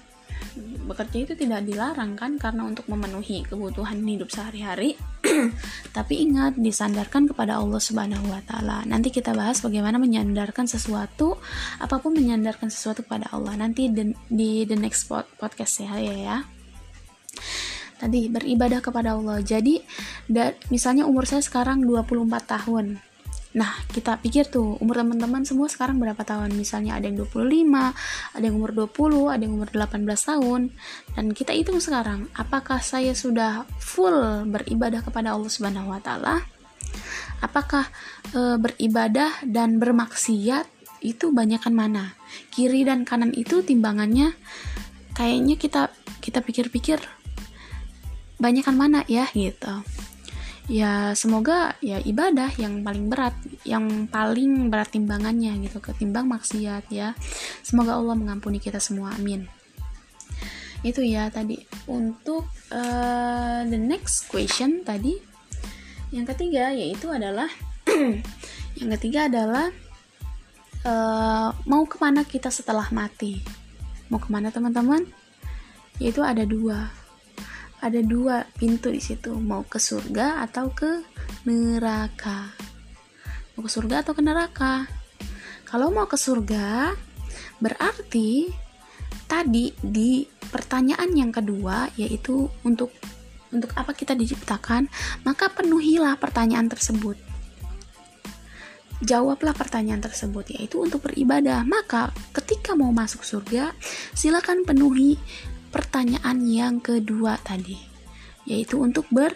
Bekerja 0.85 1.19
itu 1.25 1.35
tidak 1.35 1.65
dilarang 1.65 2.15
kan 2.15 2.37
karena 2.37 2.69
untuk 2.69 2.85
memenuhi 2.87 3.49
kebutuhan 3.49 4.05
hidup 4.05 4.29
sehari-hari. 4.29 4.95
Tapi 5.97 6.15
ingat 6.21 6.61
disandarkan 6.61 7.33
kepada 7.33 7.59
Allah 7.59 7.81
Subhanahu 7.81 8.29
wa 8.29 8.45
taala. 8.45 8.85
Nanti 8.85 9.09
kita 9.09 9.33
bahas 9.33 9.65
bagaimana 9.65 9.97
menyandarkan 9.97 10.69
sesuatu, 10.69 11.41
apa 11.81 11.97
pun 11.97 12.13
menyandarkan 12.13 12.69
sesuatu 12.69 13.03
kepada 13.03 13.33
Allah. 13.33 13.57
Nanti 13.57 13.89
di, 13.89 14.13
di 14.29 14.69
the 14.69 14.77
next 14.77 15.09
podcast 15.09 15.81
ya 15.81 15.97
ya. 15.99 16.39
Tadi 17.97 18.29
beribadah 18.29 18.85
kepada 18.85 19.17
Allah. 19.17 19.41
Jadi 19.41 19.81
misalnya 20.69 21.09
umur 21.09 21.25
saya 21.25 21.41
sekarang 21.41 21.89
24 21.89 22.21
tahun 22.45 23.01
Nah, 23.55 23.71
kita 23.95 24.19
pikir 24.19 24.51
tuh 24.51 24.75
umur 24.83 24.99
teman-teman 24.99 25.47
semua 25.47 25.71
sekarang 25.71 26.03
berapa 26.03 26.19
tahun? 26.27 26.59
Misalnya 26.59 26.99
ada 26.99 27.07
yang 27.07 27.23
25, 27.23 27.95
ada 28.35 28.45
yang 28.45 28.57
umur 28.59 28.75
20, 28.75 29.31
ada 29.31 29.43
yang 29.47 29.55
umur 29.55 29.71
18 29.71 30.03
tahun. 30.03 30.63
Dan 31.15 31.25
kita 31.31 31.55
hitung 31.55 31.79
sekarang, 31.79 32.27
apakah 32.35 32.83
saya 32.83 33.15
sudah 33.15 33.63
full 33.79 34.51
beribadah 34.51 35.07
kepada 35.07 35.39
Allah 35.39 35.47
Subhanahu 35.47 35.95
wa 35.95 36.03
taala? 36.03 36.43
Apakah 37.39 37.87
e, 38.35 38.59
beribadah 38.59 39.47
dan 39.47 39.79
bermaksiat 39.79 40.67
itu 41.07 41.31
banyakkan 41.31 41.71
mana? 41.71 42.19
Kiri 42.51 42.83
dan 42.83 43.07
kanan 43.07 43.31
itu 43.31 43.63
timbangannya 43.63 44.35
kayaknya 45.15 45.55
kita 45.55 45.83
kita 46.19 46.43
pikir-pikir 46.43 46.99
banyakkan 48.43 48.75
mana 48.75 49.07
ya 49.07 49.31
gitu 49.31 49.87
ya 50.65 51.13
semoga 51.13 51.77
ya 51.85 52.01
ibadah 52.01 52.49
yang 52.57 52.81
paling 52.81 53.13
berat 53.13 53.37
yang 53.69 54.09
paling 54.09 54.73
berat 54.73 54.89
timbangannya 54.97 55.61
gitu 55.69 55.81
ketimbang 55.81 56.25
maksiat 56.29 56.89
ya. 56.89 57.13
Semoga 57.61 58.01
Allah 58.01 58.17
mengampuni 58.17 58.57
kita 58.61 58.81
semua 58.81 59.13
amin. 59.17 59.45
Itu 60.81 61.05
ya 61.05 61.29
tadi. 61.29 61.61
Untuk 61.85 62.49
uh, 62.73 63.61
the 63.69 63.77
next 63.77 64.33
question 64.33 64.85
tadi 64.85 65.21
yang 66.15 66.25
ketiga 66.25 66.73
yaitu 66.73 67.13
adalah 67.13 67.49
yang 68.81 68.91
ketiga 68.97 69.29
adalah 69.29 69.69
uh, 70.89 71.53
mau 71.69 71.85
ke 71.85 72.01
mana 72.01 72.25
kita 72.25 72.49
setelah 72.49 72.89
mati? 72.89 73.45
Mau 74.09 74.17
ke 74.17 74.33
mana 74.33 74.49
teman-teman? 74.49 75.05
Yaitu 76.01 76.25
ada 76.25 76.43
dua 76.49 77.04
ada 77.85 78.01
dua 78.01 78.49
pintu 78.57 78.89
di 78.89 78.97
situ, 78.97 79.37
mau 79.37 79.61
ke 79.69 79.77
surga 79.77 80.41
atau 80.49 80.73
ke 80.73 81.05
neraka. 81.45 82.57
Mau 83.55 83.61
ke 83.61 83.71
surga 83.71 84.01
atau 84.01 84.17
ke 84.17 84.25
neraka? 84.25 84.89
Kalau 85.69 85.93
mau 85.93 86.09
ke 86.09 86.17
surga, 86.17 86.97
berarti 87.61 88.49
tadi 89.29 89.77
di 89.85 90.25
pertanyaan 90.49 91.13
yang 91.13 91.29
kedua 91.29 91.93
yaitu 92.01 92.49
untuk 92.65 92.89
untuk 93.53 93.71
apa 93.77 93.93
kita 93.93 94.17
diciptakan, 94.17 94.89
maka 95.23 95.53
penuhilah 95.53 96.17
pertanyaan 96.17 96.67
tersebut. 96.67 97.21
Jawablah 99.05 99.53
pertanyaan 99.53 100.01
tersebut, 100.01 100.57
yaitu 100.57 100.81
untuk 100.81 101.07
beribadah. 101.07 101.63
Maka, 101.63 102.11
ketika 102.35 102.73
mau 102.75 102.91
masuk 102.91 103.23
surga, 103.23 103.71
silakan 104.17 104.67
penuhi 104.67 105.21
pertanyaan 105.75 106.39
yang 106.47 106.79
kedua 106.79 107.35
tadi, 107.43 107.75
yaitu 108.47 108.79
untuk 108.79 109.11
ber 109.11 109.35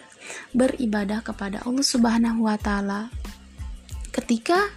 beribadah 0.55 1.19
kepada 1.19 1.59
Allah 1.67 1.83
Subhanahu 1.83 2.47
wa 2.47 2.55
Ta'ala. 2.55 3.11
Ketika 4.15 4.71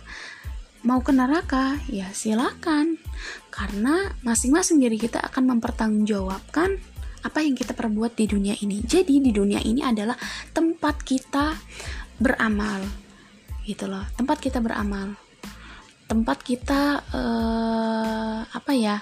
mau 0.83 0.99
ke 0.99 1.15
neraka, 1.15 1.79
ya 1.87 2.11
silakan, 2.11 2.99
karena 3.55 4.11
masing-masing 4.27 4.83
diri 4.83 4.99
kita 4.99 5.23
akan 5.23 5.55
mempertanggungjawabkan 5.55 6.83
apa 7.23 7.39
yang 7.39 7.55
kita 7.55 7.71
perbuat 7.79 8.19
di 8.19 8.27
dunia 8.27 8.59
ini. 8.59 8.83
Jadi 8.83 9.23
di 9.23 9.31
dunia 9.31 9.63
ini 9.63 9.79
adalah 9.87 10.19
tempat 10.51 11.07
kita 11.07 11.55
beramal, 12.19 12.83
gitu 13.63 13.87
loh. 13.87 14.03
Tempat 14.19 14.43
kita 14.43 14.59
beramal, 14.59 15.15
tempat 16.11 16.43
kita 16.43 16.99
uh, 17.15 18.43
apa 18.51 18.73
ya, 18.75 18.99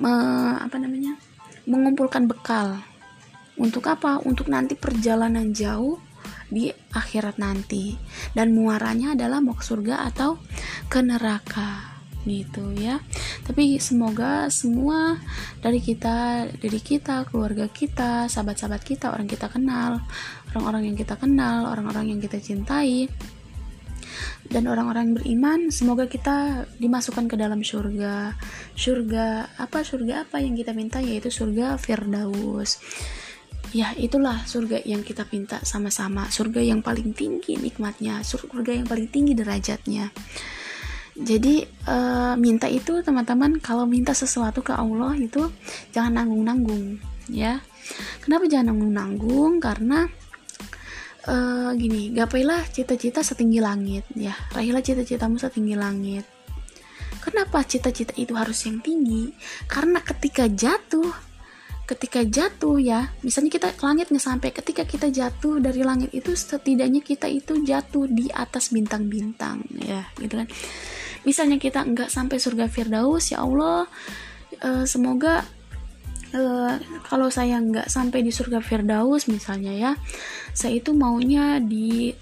me, 0.00 0.12
apa 0.56 0.80
namanya, 0.80 1.20
mengumpulkan 1.70 2.26
bekal. 2.26 2.82
Untuk 3.54 3.86
apa? 3.86 4.18
Untuk 4.26 4.50
nanti 4.50 4.74
perjalanan 4.74 5.54
jauh 5.54 6.02
di 6.50 6.68
akhirat 6.92 7.38
nanti 7.38 7.94
dan 8.34 8.50
muaranya 8.50 9.14
adalah 9.14 9.38
mau 9.38 9.54
ke 9.54 9.62
surga 9.62 10.10
atau 10.10 10.36
ke 10.90 10.98
neraka 11.00 12.00
gitu 12.28 12.76
ya 12.76 13.00
tapi 13.48 13.80
semoga 13.80 14.52
semua 14.52 15.16
dari 15.64 15.80
kita 15.80 16.44
dari 16.52 16.80
kita 16.82 17.24
keluarga 17.32 17.64
kita 17.70 18.28
sahabat-sahabat 18.28 18.82
kita 18.84 19.08
orang 19.08 19.24
kita 19.24 19.48
kenal 19.48 20.04
orang-orang 20.52 20.92
yang 20.92 20.96
kita 21.00 21.16
kenal 21.16 21.72
orang-orang 21.72 22.12
yang 22.12 22.20
kita 22.20 22.36
cintai 22.36 23.08
dan 24.50 24.66
orang-orang 24.66 25.14
beriman 25.14 25.70
semoga 25.70 26.10
kita 26.10 26.66
dimasukkan 26.80 27.30
ke 27.30 27.36
dalam 27.38 27.62
surga. 27.62 28.34
Surga 28.74 29.54
apa? 29.56 29.86
Surga 29.86 30.26
apa 30.26 30.42
yang 30.42 30.58
kita 30.58 30.74
minta? 30.74 30.98
Yaitu 30.98 31.30
surga 31.30 31.78
Firdaus. 31.78 32.82
Ya 33.70 33.94
itulah 33.94 34.42
surga 34.50 34.82
yang 34.82 35.06
kita 35.06 35.22
minta 35.30 35.62
sama-sama. 35.62 36.26
Surga 36.28 36.58
yang 36.58 36.82
paling 36.82 37.14
tinggi 37.14 37.54
nikmatnya. 37.54 38.26
Surga 38.26 38.74
yang 38.74 38.86
paling 38.90 39.06
tinggi 39.06 39.38
derajatnya. 39.38 40.10
Jadi 41.20 41.62
uh, 41.86 42.34
minta 42.40 42.64
itu 42.66 43.04
teman-teman 43.04 43.60
kalau 43.60 43.84
minta 43.84 44.16
sesuatu 44.16 44.64
ke 44.64 44.72
Allah 44.72 45.12
itu 45.20 45.52
jangan 45.92 46.22
nanggung-nanggung 46.22 46.96
ya. 47.28 47.60
Kenapa 48.24 48.48
jangan 48.48 48.74
nanggung-nanggung? 48.74 49.60
Karena 49.60 50.08
uh, 51.26 51.70
gini 51.76 52.14
gapailah 52.14 52.64
cita-cita 52.70 53.20
setinggi 53.20 53.60
langit 53.60 54.04
ya. 54.16 54.32
Raihlah 54.54 54.80
cita-citamu 54.80 55.36
setinggi 55.36 55.76
langit. 55.76 56.24
Kenapa 57.20 57.60
cita-cita 57.66 58.16
itu 58.16 58.32
harus 58.32 58.56
yang 58.64 58.80
tinggi? 58.80 59.28
Karena 59.68 60.00
ketika 60.00 60.48
jatuh 60.48 61.30
ketika 61.90 62.22
jatuh 62.22 62.78
ya 62.78 63.10
misalnya 63.26 63.50
kita 63.50 63.74
ke 63.74 63.82
langit 63.82 64.14
nggak 64.14 64.22
sampai 64.22 64.54
ketika 64.54 64.86
kita 64.86 65.10
jatuh 65.10 65.58
dari 65.58 65.82
langit 65.82 66.14
itu 66.14 66.38
setidaknya 66.38 67.02
kita 67.02 67.26
itu 67.26 67.66
jatuh 67.66 68.06
di 68.06 68.30
atas 68.30 68.70
bintang-bintang 68.70 69.66
ya 69.74 70.06
gitu 70.22 70.38
kan. 70.38 70.46
Misalnya 71.26 71.58
kita 71.58 71.82
nggak 71.82 72.08
sampai 72.08 72.38
surga 72.38 72.70
Firdaus 72.70 73.34
ya 73.34 73.42
Allah 73.42 73.90
uh, 74.62 74.86
semoga 74.86 75.42
uh, 76.34 76.74
kalau 77.06 77.28
saya 77.28 77.58
nggak 77.58 77.88
sampai 77.90 78.22
di 78.22 78.30
surga 78.30 78.62
Firdaus 78.62 79.26
misalnya 79.26 79.72
ya 79.74 79.92
saya 80.54 80.78
itu 80.78 80.90
maunya 80.94 81.58
di 81.62 82.14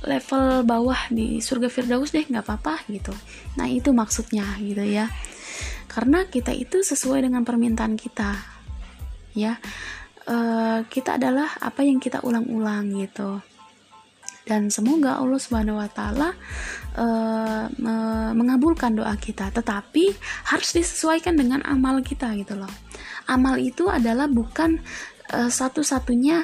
level 0.00 0.64
bawah 0.64 1.12
di 1.12 1.44
surga 1.44 1.68
Firdaus 1.68 2.12
deh 2.12 2.24
nggak 2.24 2.44
apa-apa 2.44 2.88
gitu. 2.88 3.12
Nah 3.60 3.68
itu 3.68 3.92
maksudnya 3.92 4.56
gitu 4.60 4.80
ya. 4.80 5.12
Karena 5.90 6.24
kita 6.24 6.54
itu 6.56 6.80
sesuai 6.80 7.28
dengan 7.28 7.44
permintaan 7.44 8.00
kita 8.00 8.32
ya. 9.36 9.60
Uh, 10.30 10.86
kita 10.86 11.16
adalah 11.18 11.48
apa 11.58 11.82
yang 11.82 11.98
kita 11.98 12.22
ulang-ulang 12.22 12.92
gitu 13.02 13.40
dan 14.48 14.72
semoga 14.72 15.20
Allah 15.20 15.40
Subhanahu 15.40 15.78
wa 15.78 15.88
taala 15.90 16.32
uh, 16.96 17.66
mengabulkan 18.34 18.96
doa 18.96 19.14
kita. 19.14 19.52
Tetapi 19.52 20.04
harus 20.50 20.70
disesuaikan 20.74 21.36
dengan 21.36 21.60
amal 21.66 22.00
kita 22.00 22.32
gitu 22.40 22.56
loh. 22.56 22.70
Amal 23.28 23.60
itu 23.60 23.86
adalah 23.86 24.26
bukan 24.26 24.80
uh, 25.30 25.50
satu-satunya 25.50 26.42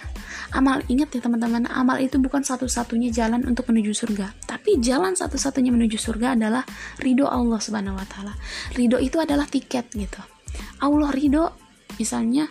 amal. 0.55 0.85
Ingat 0.87 1.19
ya 1.19 1.21
teman-teman 1.25 1.67
amal 1.73 1.99
itu 1.99 2.21
bukan 2.23 2.45
satu-satunya 2.45 3.11
jalan 3.11 3.43
untuk 3.49 3.67
menuju 3.73 3.97
surga. 3.97 4.37
Tapi 4.47 4.79
jalan 4.79 5.17
satu-satunya 5.17 5.73
menuju 5.73 5.99
surga 5.99 6.39
adalah 6.39 6.63
ridho 7.03 7.27
Allah 7.27 7.59
subhanahu 7.59 7.99
wa 7.99 8.07
taala. 8.07 8.35
Ridho 8.77 9.01
itu 9.03 9.19
adalah 9.19 9.49
tiket 9.49 9.91
gitu. 9.97 10.21
Allah 10.81 11.11
ridho 11.11 11.53
misalnya 11.97 12.49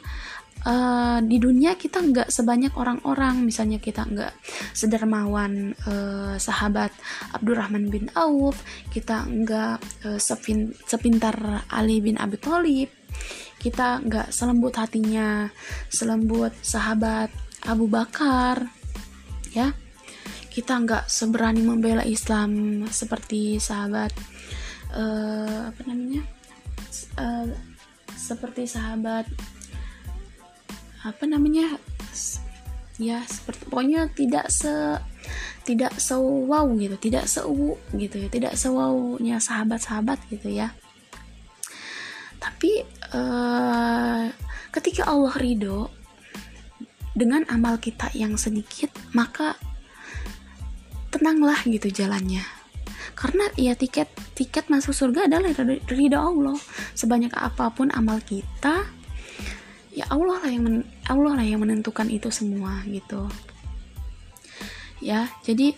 uh, 0.65 1.19
di 1.21 1.37
dunia 1.37 1.77
kita 1.77 2.01
nggak 2.01 2.29
sebanyak 2.33 2.73
orang-orang. 2.75 3.45
Misalnya 3.45 3.77
kita 3.77 4.03
nggak 4.03 4.33
sedermawan 4.73 5.77
uh, 5.85 6.35
sahabat 6.35 6.91
Abdurrahman 7.31 7.87
bin 7.87 8.09
Auf 8.17 8.59
kita 8.89 9.23
nggak 9.29 9.77
uh, 10.09 10.19
sepin, 10.19 10.73
sepintar 10.89 11.63
Ali 11.71 12.01
bin 12.01 12.17
Abi 12.19 12.41
Thalib 12.41 12.89
kita 13.61 14.03
nggak 14.03 14.29
selembut 14.29 14.77
hatinya 14.77 15.49
selembut 15.89 16.53
sahabat 16.61 17.31
Abu 17.65 17.89
Bakar 17.89 18.69
ya. 19.53 19.71
Kita 20.55 20.79
nggak 20.79 21.11
seberani 21.11 21.59
membela 21.67 22.07
Islam 22.07 22.83
seperti 22.87 23.59
sahabat 23.59 24.15
uh, 24.95 25.67
apa 25.67 25.81
namanya 25.83 26.23
uh, 27.19 27.51
seperti 28.15 28.63
sahabat 28.63 29.27
apa 31.05 31.29
namanya 31.29 31.77
ya 32.97 33.21
seperti 33.29 33.69
pokoknya 33.69 34.09
tidak 34.17 34.49
se 34.49 34.97
tidak 35.65 35.93
wow 36.17 36.65
gitu 36.77 36.97
tidak 36.97 37.29
seu 37.29 37.77
gitu 37.93 38.15
ya 38.17 38.29
tidak 38.29 38.53
sewaunya 38.57 39.37
sahabat-sahabat 39.41 40.21
gitu 40.29 40.49
ya. 40.49 40.73
Tapi 42.37 42.85
uh, 43.13 44.29
ketika 44.69 45.09
Allah 45.09 45.33
ridho 45.37 45.89
dengan 47.17 47.41
amal 47.49 47.81
kita 47.81 48.13
yang 48.13 48.37
sedikit 48.37 48.93
maka 49.17 49.57
tenanglah 51.09 51.57
gitu 51.65 51.89
jalannya. 51.89 52.45
Karena 53.17 53.47
ya 53.57 53.73
tiket 53.73 54.11
tiket 54.37 54.69
masuk 54.69 54.93
surga 54.93 55.25
adalah 55.25 55.49
ridho 55.89 56.19
Allah. 56.19 56.57
Sebanyak 56.93 57.33
apa 57.33 57.73
pun 57.73 57.89
amal 57.89 58.21
kita 58.21 58.85
ya 59.95 60.05
Allah 60.11 60.43
lah 60.43 60.51
yang 60.51 60.63
men, 60.67 60.77
Allah 61.07 61.39
lah 61.39 61.45
yang 61.47 61.63
menentukan 61.63 62.11
itu 62.11 62.27
semua 62.27 62.83
gitu. 62.85 63.31
Ya 64.99 65.31
jadi 65.47 65.71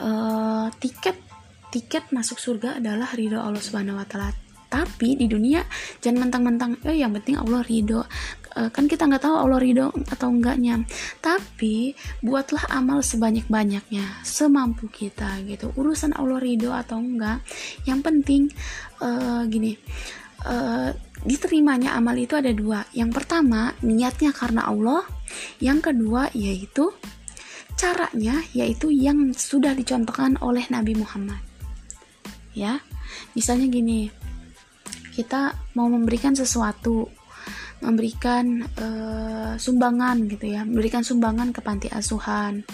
uh, 0.00 0.72
tiket 0.80 1.20
tiket 1.68 2.08
masuk 2.10 2.40
surga 2.40 2.80
adalah 2.80 3.12
ridho 3.12 3.36
Allah 3.36 3.60
subhanahu 3.60 4.00
wa 4.00 4.08
taala. 4.08 4.32
Tapi 4.68 5.16
di 5.16 5.24
dunia 5.28 5.64
jangan 6.00 6.28
mentang-mentang 6.28 6.76
eh 6.84 7.00
yang 7.00 7.12
penting 7.12 7.36
Allah 7.36 7.60
ridho. 7.64 8.04
Uh, 8.56 8.72
kan 8.72 8.88
kita 8.88 9.04
nggak 9.04 9.24
tahu 9.24 9.36
Allah 9.36 9.60
ridho 9.60 9.92
atau 10.12 10.28
enggaknya. 10.32 10.84
Tapi 11.20 11.92
buatlah 12.24 12.72
amal 12.72 13.04
sebanyak-banyaknya 13.04 14.24
semampu 14.24 14.88
kita 14.88 15.44
gitu. 15.44 15.72
Urusan 15.76 16.16
Allah 16.16 16.40
ridho 16.40 16.72
atau 16.72 17.00
enggak 17.00 17.44
yang 17.84 18.00
penting 18.00 18.48
uh, 19.00 19.44
gini 19.48 19.76
uh, 20.44 20.92
diterimanya 21.26 21.94
amal 21.98 22.14
itu 22.14 22.38
ada 22.38 22.50
dua. 22.54 22.86
Yang 22.94 23.22
pertama, 23.22 23.74
niatnya 23.82 24.30
karena 24.30 24.66
Allah. 24.66 25.02
Yang 25.58 25.92
kedua, 25.92 26.30
yaitu 26.34 26.94
caranya, 27.78 28.42
yaitu 28.54 28.90
yang 28.90 29.30
sudah 29.34 29.72
dicontohkan 29.74 30.34
oleh 30.42 30.66
Nabi 30.70 30.98
Muhammad. 30.98 31.38
Ya, 32.54 32.82
misalnya 33.38 33.70
gini, 33.70 34.10
kita 35.14 35.54
mau 35.78 35.86
memberikan 35.86 36.34
sesuatu, 36.34 37.06
memberikan 37.78 38.66
uh, 38.66 39.54
sumbangan 39.54 40.26
gitu 40.26 40.50
ya, 40.50 40.66
memberikan 40.66 41.06
sumbangan 41.06 41.54
ke 41.54 41.62
panti 41.62 41.86
asuhan, 41.86 42.66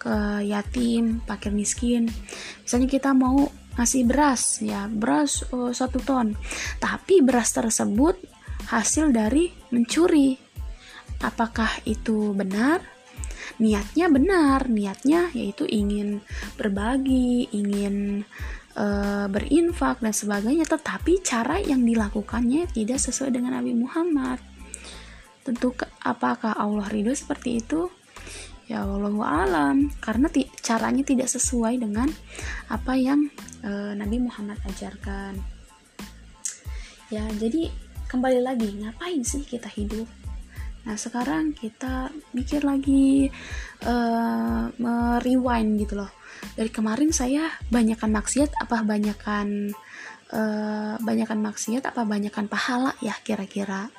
ke 0.00 0.40
yatim, 0.48 1.20
pakir 1.28 1.52
miskin. 1.52 2.08
Misalnya 2.64 2.88
kita 2.88 3.12
mau 3.12 3.44
ngasih 3.76 4.02
beras 4.08 4.64
ya 4.64 4.88
beras 4.88 5.44
oh, 5.52 5.70
satu 5.70 6.00
ton. 6.00 6.34
Tapi 6.80 7.20
beras 7.20 7.52
tersebut 7.52 8.16
hasil 8.72 9.12
dari 9.12 9.52
mencuri. 9.70 10.36
Apakah 11.22 11.68
itu 11.88 12.32
benar? 12.36 12.82
Niatnya 13.60 14.12
benar. 14.12 14.68
Niatnya 14.68 15.32
yaitu 15.32 15.64
ingin 15.68 16.20
berbagi 16.60 17.48
ingin 17.52 18.26
uh, 18.76 19.28
berinfak 19.28 20.00
dan 20.00 20.12
sebagainya. 20.12 20.68
Tetapi 20.68 21.24
cara 21.24 21.60
yang 21.60 21.84
dilakukannya 21.84 22.68
tidak 22.72 23.00
sesuai 23.00 23.32
dengan 23.32 23.56
Nabi 23.56 23.72
Muhammad. 23.72 24.40
Tentu 25.46 25.72
apakah 26.02 26.58
Allah 26.58 26.90
ridho 26.90 27.14
seperti 27.14 27.62
itu 27.62 27.86
ya 28.66 28.82
wallahu 28.86 29.22
alam. 29.22 29.90
Karena 29.98 30.30
caranya 30.62 31.02
tidak 31.02 31.30
sesuai 31.30 31.80
dengan 31.82 32.10
apa 32.70 32.94
yang 32.98 33.30
uh, 33.62 33.94
Nabi 33.94 34.22
Muhammad 34.22 34.58
ajarkan. 34.66 35.38
Ya 37.10 37.22
jadi 37.38 37.70
kembali 38.10 38.42
lagi 38.42 38.70
ngapain 38.82 39.22
sih 39.22 39.46
kita 39.46 39.70
hidup? 39.70 40.06
Nah 40.86 40.94
sekarang 40.94 41.50
kita 41.54 42.14
mikir 42.30 42.62
lagi 42.62 43.26
uh, 43.82 44.70
merewind 44.78 45.82
gitu 45.82 45.98
loh. 45.98 46.10
Dari 46.54 46.70
kemarin 46.70 47.10
saya 47.10 47.50
banyakkan 47.70 48.14
maksiat 48.14 48.54
apa 48.62 48.86
banyakkan 48.86 49.74
uh, 50.32 50.94
banyakkan 50.98 51.38
maksiat 51.38 51.86
apa 51.86 52.02
banyakkan 52.02 52.50
pahala 52.50 52.94
ya 52.98 53.14
kira-kira. 53.22 53.92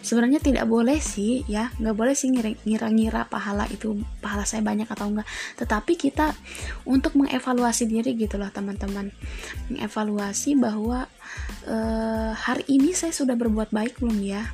Sebenarnya 0.00 0.38
tidak 0.38 0.64
boleh 0.70 1.02
sih 1.02 1.42
ya 1.50 1.72
nggak 1.76 1.96
boleh 1.96 2.14
sih 2.14 2.30
ngira-ngira 2.32 3.26
pahala 3.26 3.66
itu 3.68 3.98
pahala 4.22 4.46
saya 4.46 4.62
banyak 4.62 4.86
atau 4.86 5.10
enggak 5.10 5.28
tetapi 5.58 5.98
kita 5.98 6.32
untuk 6.86 7.18
mengevaluasi 7.18 7.90
diri 7.90 8.16
gitu 8.16 8.40
loh 8.40 8.48
teman-teman. 8.48 9.12
Mengevaluasi 9.68 10.56
bahwa 10.56 11.10
uh, 11.68 12.32
hari 12.32 12.64
ini 12.70 12.96
saya 12.96 13.12
sudah 13.12 13.34
berbuat 13.36 13.74
baik 13.74 14.00
belum 14.00 14.20
ya? 14.22 14.44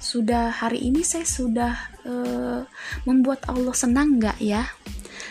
Sudah 0.00 0.48
hari 0.48 0.80
ini 0.80 1.04
saya 1.04 1.28
sudah 1.28 1.76
uh, 2.08 2.64
membuat 3.04 3.44
Allah 3.52 3.76
senang 3.76 4.16
nggak 4.16 4.40
ya? 4.40 4.64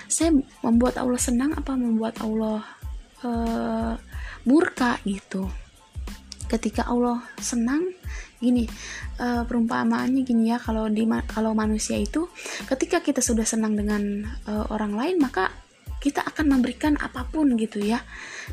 Saya 0.10 0.34
membuat 0.62 1.02
Allah 1.02 1.22
senang 1.22 1.58
apa 1.58 1.74
membuat 1.74 2.22
Allah 2.22 2.62
uh, 3.26 3.98
murka 4.48 5.00
gitu. 5.04 5.50
Ketika 6.50 6.90
Allah 6.90 7.22
senang 7.38 7.86
gini 8.40 8.66
uh, 9.20 9.44
perumpamaannya 9.44 10.24
gini 10.24 10.56
ya 10.56 10.58
kalau 10.58 10.88
di 10.88 11.04
kalau 11.28 11.52
manusia 11.52 12.00
itu 12.00 12.32
ketika 12.72 13.04
kita 13.04 13.20
sudah 13.20 13.44
senang 13.44 13.76
dengan 13.76 14.24
uh, 14.48 14.64
orang 14.72 14.96
lain 14.96 15.16
maka 15.20 15.52
kita 16.00 16.24
akan 16.24 16.56
memberikan 16.56 16.96
apa 16.96 17.28
pun 17.28 17.60
gitu 17.60 17.84
ya. 17.84 18.00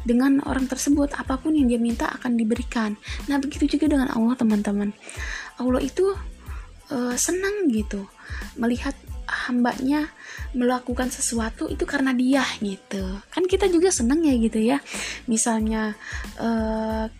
Dengan 0.02 0.42
orang 0.44 0.66
tersebut 0.66 1.14
apa 1.14 1.38
pun 1.38 1.54
yang 1.54 1.70
dia 1.70 1.78
minta 1.78 2.10
akan 2.10 2.34
diberikan. 2.34 2.98
Nah 3.30 3.38
begitu 3.38 3.78
juga 3.78 3.86
dengan 3.86 4.10
Allah 4.10 4.34
teman-teman. 4.34 4.90
Allah 5.62 5.80
itu 5.80 6.10
uh, 6.90 7.14
senang 7.14 7.70
gitu 7.70 8.02
melihat 8.58 8.98
hambanya 9.26 10.08
melakukan 10.54 11.10
sesuatu 11.10 11.66
itu 11.66 11.82
karena 11.84 12.14
dia 12.14 12.46
gitu. 12.62 13.02
Kan 13.30 13.44
kita 13.50 13.66
juga 13.66 13.90
senang 13.90 14.22
ya 14.22 14.34
gitu 14.38 14.58
ya. 14.62 14.78
Misalnya 15.26 15.98
uh, 16.38 17.10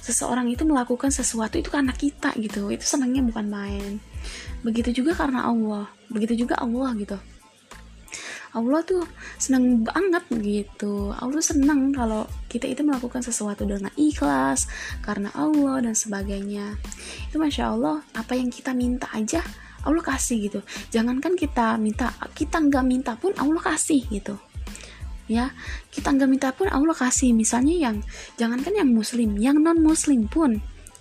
seseorang 0.00 0.48
itu 0.48 0.64
melakukan 0.64 1.12
sesuatu 1.12 1.60
itu 1.60 1.68
karena 1.68 1.92
kita 1.92 2.32
gitu. 2.40 2.72
Itu 2.72 2.84
senangnya 2.84 3.20
bukan 3.20 3.46
main. 3.46 4.00
Begitu 4.64 5.04
juga 5.04 5.16
karena 5.16 5.46
Allah. 5.46 5.88
Begitu 6.08 6.44
juga 6.46 6.58
Allah 6.60 6.96
gitu. 6.96 7.16
Allah 8.50 8.82
tuh 8.82 9.06
senang 9.38 9.86
banget 9.86 10.26
gitu. 10.42 11.14
Allah 11.14 11.38
senang 11.38 11.94
kalau 11.94 12.26
kita 12.50 12.66
itu 12.66 12.82
melakukan 12.82 13.22
sesuatu 13.22 13.62
dengan 13.62 13.94
ikhlas 13.94 14.66
karena 15.06 15.30
Allah 15.38 15.78
dan 15.78 15.94
sebagainya. 15.94 16.74
Itu 17.30 17.38
masya 17.38 17.70
Allah 17.70 18.02
apa 18.10 18.34
yang 18.34 18.50
kita 18.50 18.74
minta 18.74 19.06
aja 19.14 19.38
Allah 19.84 20.04
kasih 20.04 20.50
gitu. 20.50 20.60
Jangankan 20.92 21.34
kita 21.36 21.80
minta 21.80 22.12
kita 22.36 22.60
nggak 22.60 22.84
minta 22.84 23.12
pun 23.16 23.32
Allah 23.40 23.62
kasih 23.62 24.04
gitu. 24.12 24.36
Ya 25.30 25.54
kita 25.94 26.10
nggak 26.10 26.30
minta 26.30 26.48
pun 26.52 26.68
Allah 26.68 26.92
kasih. 26.92 27.32
Misalnya 27.32 27.76
yang 27.76 27.96
jangankan 28.36 28.74
yang 28.76 28.90
muslim 28.90 29.38
yang 29.38 29.56
non 29.62 29.80
muslim 29.80 30.26
pun 30.26 30.58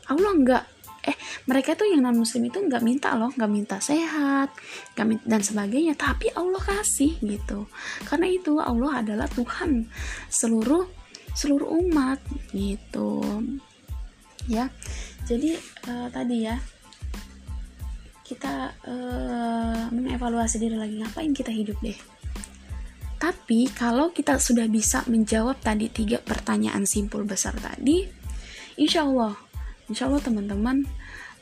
Allah 0.08 0.32
nggak 0.38 0.64
eh 1.00 1.16
mereka 1.48 1.74
tuh 1.80 1.88
yang 1.88 2.06
non 2.06 2.16
muslim 2.20 2.46
itu 2.46 2.60
nggak 2.60 2.84
minta 2.84 3.16
loh 3.16 3.32
nggak 3.34 3.52
minta 3.52 3.78
sehat 3.82 4.54
dan 5.00 5.42
sebagainya. 5.42 5.98
Tapi 6.00 6.32
Allah 6.38 6.62
kasih 6.62 7.20
gitu. 7.20 7.68
Karena 8.08 8.28
itu 8.30 8.62
Allah 8.62 9.04
adalah 9.04 9.28
Tuhan 9.28 9.90
seluruh 10.32 10.88
seluruh 11.36 11.68
umat 11.84 12.22
gitu. 12.56 13.22
Ya 14.48 14.72
jadi 15.28 15.58
uh, 15.86 16.08
tadi 16.10 16.48
ya 16.48 16.58
kita 18.30 18.78
uh, 18.86 19.90
mengevaluasi 19.90 20.62
diri 20.62 20.78
lagi 20.78 21.02
ngapain 21.02 21.34
kita 21.34 21.50
hidup 21.50 21.82
deh 21.82 21.98
tapi 23.20 23.68
kalau 23.76 24.16
kita 24.16 24.40
sudah 24.40 24.64
bisa 24.72 25.04
menjawab 25.12 25.60
tadi 25.60 25.92
tiga 25.92 26.24
pertanyaan 26.24 26.88
simpul 26.88 27.28
besar 27.28 27.52
tadi, 27.60 28.08
insya 28.80 29.04
Allah, 29.04 29.36
insya 29.92 30.08
Allah 30.08 30.24
teman-teman, 30.24 30.88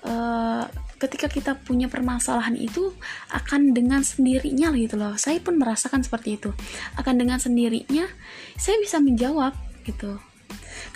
uh, 0.01 0.65
ketika 0.97 1.29
kita 1.29 1.53
punya 1.53 1.85
permasalahan 1.85 2.57
itu 2.57 2.97
akan 3.29 3.77
dengan 3.77 4.01
sendirinya 4.01 4.73
gitu 4.73 4.97
loh. 4.97 5.13
Saya 5.21 5.37
pun 5.37 5.61
merasakan 5.61 6.01
seperti 6.01 6.41
itu. 6.41 6.49
Akan 6.97 7.21
dengan 7.21 7.37
sendirinya, 7.37 8.09
saya 8.57 8.81
bisa 8.81 8.97
menjawab 8.97 9.53
gitu. 9.85 10.17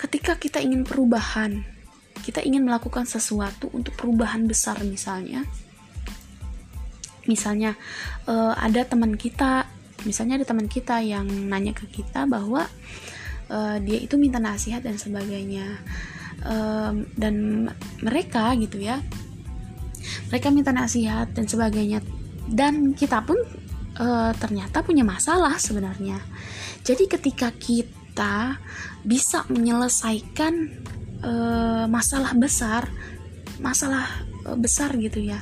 Ketika 0.02 0.34
kita 0.34 0.58
ingin 0.58 0.82
perubahan, 0.82 1.62
kita 2.26 2.42
ingin 2.42 2.66
melakukan 2.66 3.06
sesuatu 3.06 3.70
untuk 3.70 3.94
perubahan 3.94 4.50
besar 4.50 4.82
misalnya, 4.82 5.46
misalnya 7.32 7.72
uh, 8.28 8.52
ada 8.52 8.84
teman 8.84 9.16
kita 9.16 9.64
misalnya 10.04 10.42
ada 10.42 10.46
teman 10.46 10.68
kita 10.68 11.00
yang 11.00 11.24
nanya 11.24 11.72
ke 11.72 11.88
kita 11.88 12.28
bahwa 12.28 12.68
uh, 13.48 13.76
dia 13.80 13.98
itu 14.02 14.20
minta 14.20 14.36
nasihat 14.36 14.84
dan 14.84 15.00
sebagainya. 15.00 15.80
Um, 16.42 17.06
dan 17.14 17.70
mereka 18.02 18.50
gitu 18.58 18.82
ya 18.82 18.98
mereka 20.26 20.50
minta 20.50 20.74
nasihat 20.74 21.30
dan 21.30 21.46
sebagainya. 21.46 22.02
Dan 22.50 22.98
kita 22.98 23.22
pun 23.22 23.38
uh, 24.02 24.34
ternyata 24.34 24.82
punya 24.82 25.06
masalah 25.06 25.54
sebenarnya. 25.62 26.18
Jadi 26.82 27.06
ketika 27.06 27.54
kita 27.54 28.58
bisa 29.06 29.46
menyelesaikan 29.46 30.54
uh, 31.22 31.84
masalah 31.86 32.34
besar 32.34 32.90
masalah 33.62 34.26
besar 34.58 34.94
gitu 34.98 35.22
ya 35.22 35.38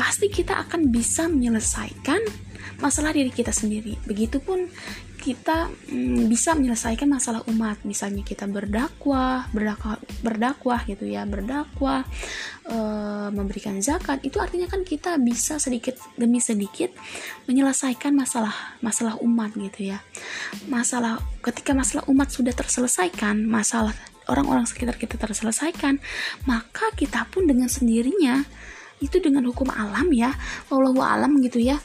pasti 0.00 0.32
kita 0.32 0.56
akan 0.64 0.88
bisa 0.88 1.28
menyelesaikan 1.28 2.24
masalah 2.80 3.12
diri 3.12 3.28
kita 3.28 3.52
sendiri. 3.52 4.00
Begitupun 4.08 4.72
kita 5.20 5.68
mm, 5.68 6.32
bisa 6.32 6.56
menyelesaikan 6.56 7.04
masalah 7.04 7.44
umat, 7.52 7.84
misalnya 7.84 8.24
kita 8.24 8.48
berdakwah, 8.48 9.44
berdakwah, 9.52 10.00
berdakwah 10.24 10.80
gitu 10.88 11.04
ya, 11.04 11.28
berdakwah, 11.28 12.08
e, 12.64 12.78
memberikan 13.28 13.76
zakat, 13.84 14.24
itu 14.24 14.40
artinya 14.40 14.64
kan 14.64 14.80
kita 14.80 15.20
bisa 15.20 15.60
sedikit 15.60 16.00
demi 16.16 16.40
sedikit 16.40 16.88
menyelesaikan 17.44 18.16
masalah 18.16 18.80
masalah 18.80 19.20
umat 19.20 19.52
gitu 19.60 19.92
ya. 19.92 20.00
Masalah 20.72 21.20
ketika 21.44 21.76
masalah 21.76 22.08
umat 22.08 22.32
sudah 22.32 22.56
terselesaikan, 22.56 23.44
masalah 23.44 23.92
orang-orang 24.32 24.64
sekitar 24.64 24.96
kita 24.96 25.20
terselesaikan, 25.20 26.00
maka 26.48 26.88
kita 26.96 27.28
pun 27.28 27.44
dengan 27.44 27.68
sendirinya 27.68 28.48
itu 29.00 29.16
dengan 29.18 29.48
hukum 29.48 29.68
alam 29.72 30.08
ya, 30.12 30.30
Allah 30.68 31.16
alam 31.16 31.40
gitu 31.40 31.58
ya. 31.60 31.80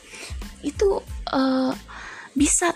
Itu 0.62 1.02
uh, 1.32 1.72
bisa 2.36 2.76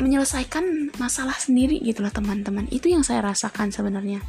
menyelesaikan 0.00 0.96
masalah 0.96 1.36
sendiri 1.36 1.80
gitu 1.84 2.00
loh 2.00 2.12
teman-teman. 2.12 2.68
Itu 2.72 2.88
yang 2.88 3.04
saya 3.04 3.24
rasakan 3.24 3.72
sebenarnya. 3.72 4.20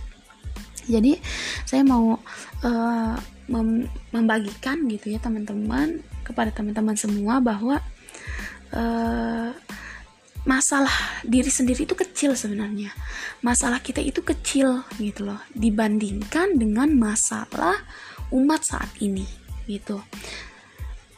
Jadi 0.88 1.19
saya 1.67 1.83
mau 1.83 2.15
uh, 2.63 3.15
mem 3.51 3.88
membagikan 4.12 4.88
gitu 4.88 5.12
ya 5.12 5.19
teman-teman 5.19 5.99
kepada 6.23 6.51
teman-teman 6.51 6.95
semua 6.95 7.43
bahwa 7.43 7.79
uh, 8.71 9.51
masalah 10.47 10.91
diri 11.27 11.51
sendiri 11.51 11.83
itu 11.83 11.95
kecil 11.95 12.31
sebenarnya. 12.39 12.95
Masalah 13.43 13.83
kita 13.83 13.99
itu 13.99 14.23
kecil 14.23 14.88
gitu 14.95 15.27
loh. 15.27 15.43
Dibandingkan 15.51 16.55
dengan 16.55 16.95
masalah 16.95 17.75
umat 18.33 18.61
saat 18.63 18.91
ini 19.03 19.25
gitu 19.67 19.99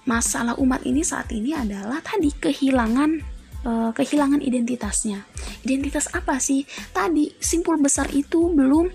masalah 0.09 0.57
umat 0.57 0.81
ini 0.89 1.05
saat 1.05 1.29
ini 1.29 1.53
adalah 1.53 2.01
tadi 2.01 2.33
kehilangan 2.33 3.39
uh, 3.61 3.91
kehilangan 3.93 4.41
identitasnya. 4.41 5.21
Identitas 5.61 6.09
apa 6.17 6.41
sih? 6.41 6.63
Tadi 6.89 7.35
simpul 7.37 7.77
besar 7.77 8.09
itu 8.09 8.49
belum 8.49 8.89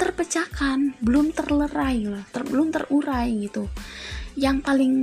terpecahkan, 0.00 0.98
belum 1.04 1.36
terlerai 1.36 1.98
lah, 2.08 2.24
ter, 2.32 2.42
belum 2.48 2.72
terurai 2.72 3.28
gitu. 3.36 3.68
Yang 4.36 4.56
paling 4.64 4.94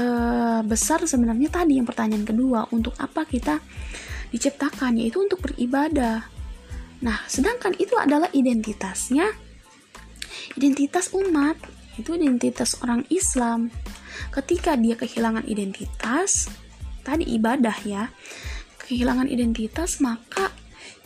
uh, 0.00 0.60
besar 0.64 1.04
sebenarnya 1.04 1.48
tadi 1.48 1.80
yang 1.80 1.88
pertanyaan 1.88 2.24
kedua, 2.28 2.68
untuk 2.72 2.96
apa 3.00 3.24
kita 3.24 3.60
diciptakan 4.30 5.00
yaitu 5.00 5.20
untuk 5.24 5.42
beribadah. 5.42 6.28
Nah, 7.00 7.18
sedangkan 7.24 7.72
itu 7.80 7.96
adalah 7.96 8.28
identitasnya 8.36 9.32
identitas 10.56 11.12
umat, 11.16 11.56
itu 11.98 12.14
identitas 12.14 12.78
orang 12.84 13.02
Islam. 13.10 13.72
Ketika 14.30 14.76
dia 14.76 14.94
kehilangan 14.94 15.48
identitas 15.48 16.52
tadi 17.00 17.24
ibadah 17.32 17.74
ya 17.82 18.12
kehilangan 18.90 19.30
identitas 19.30 20.02
maka 20.02 20.50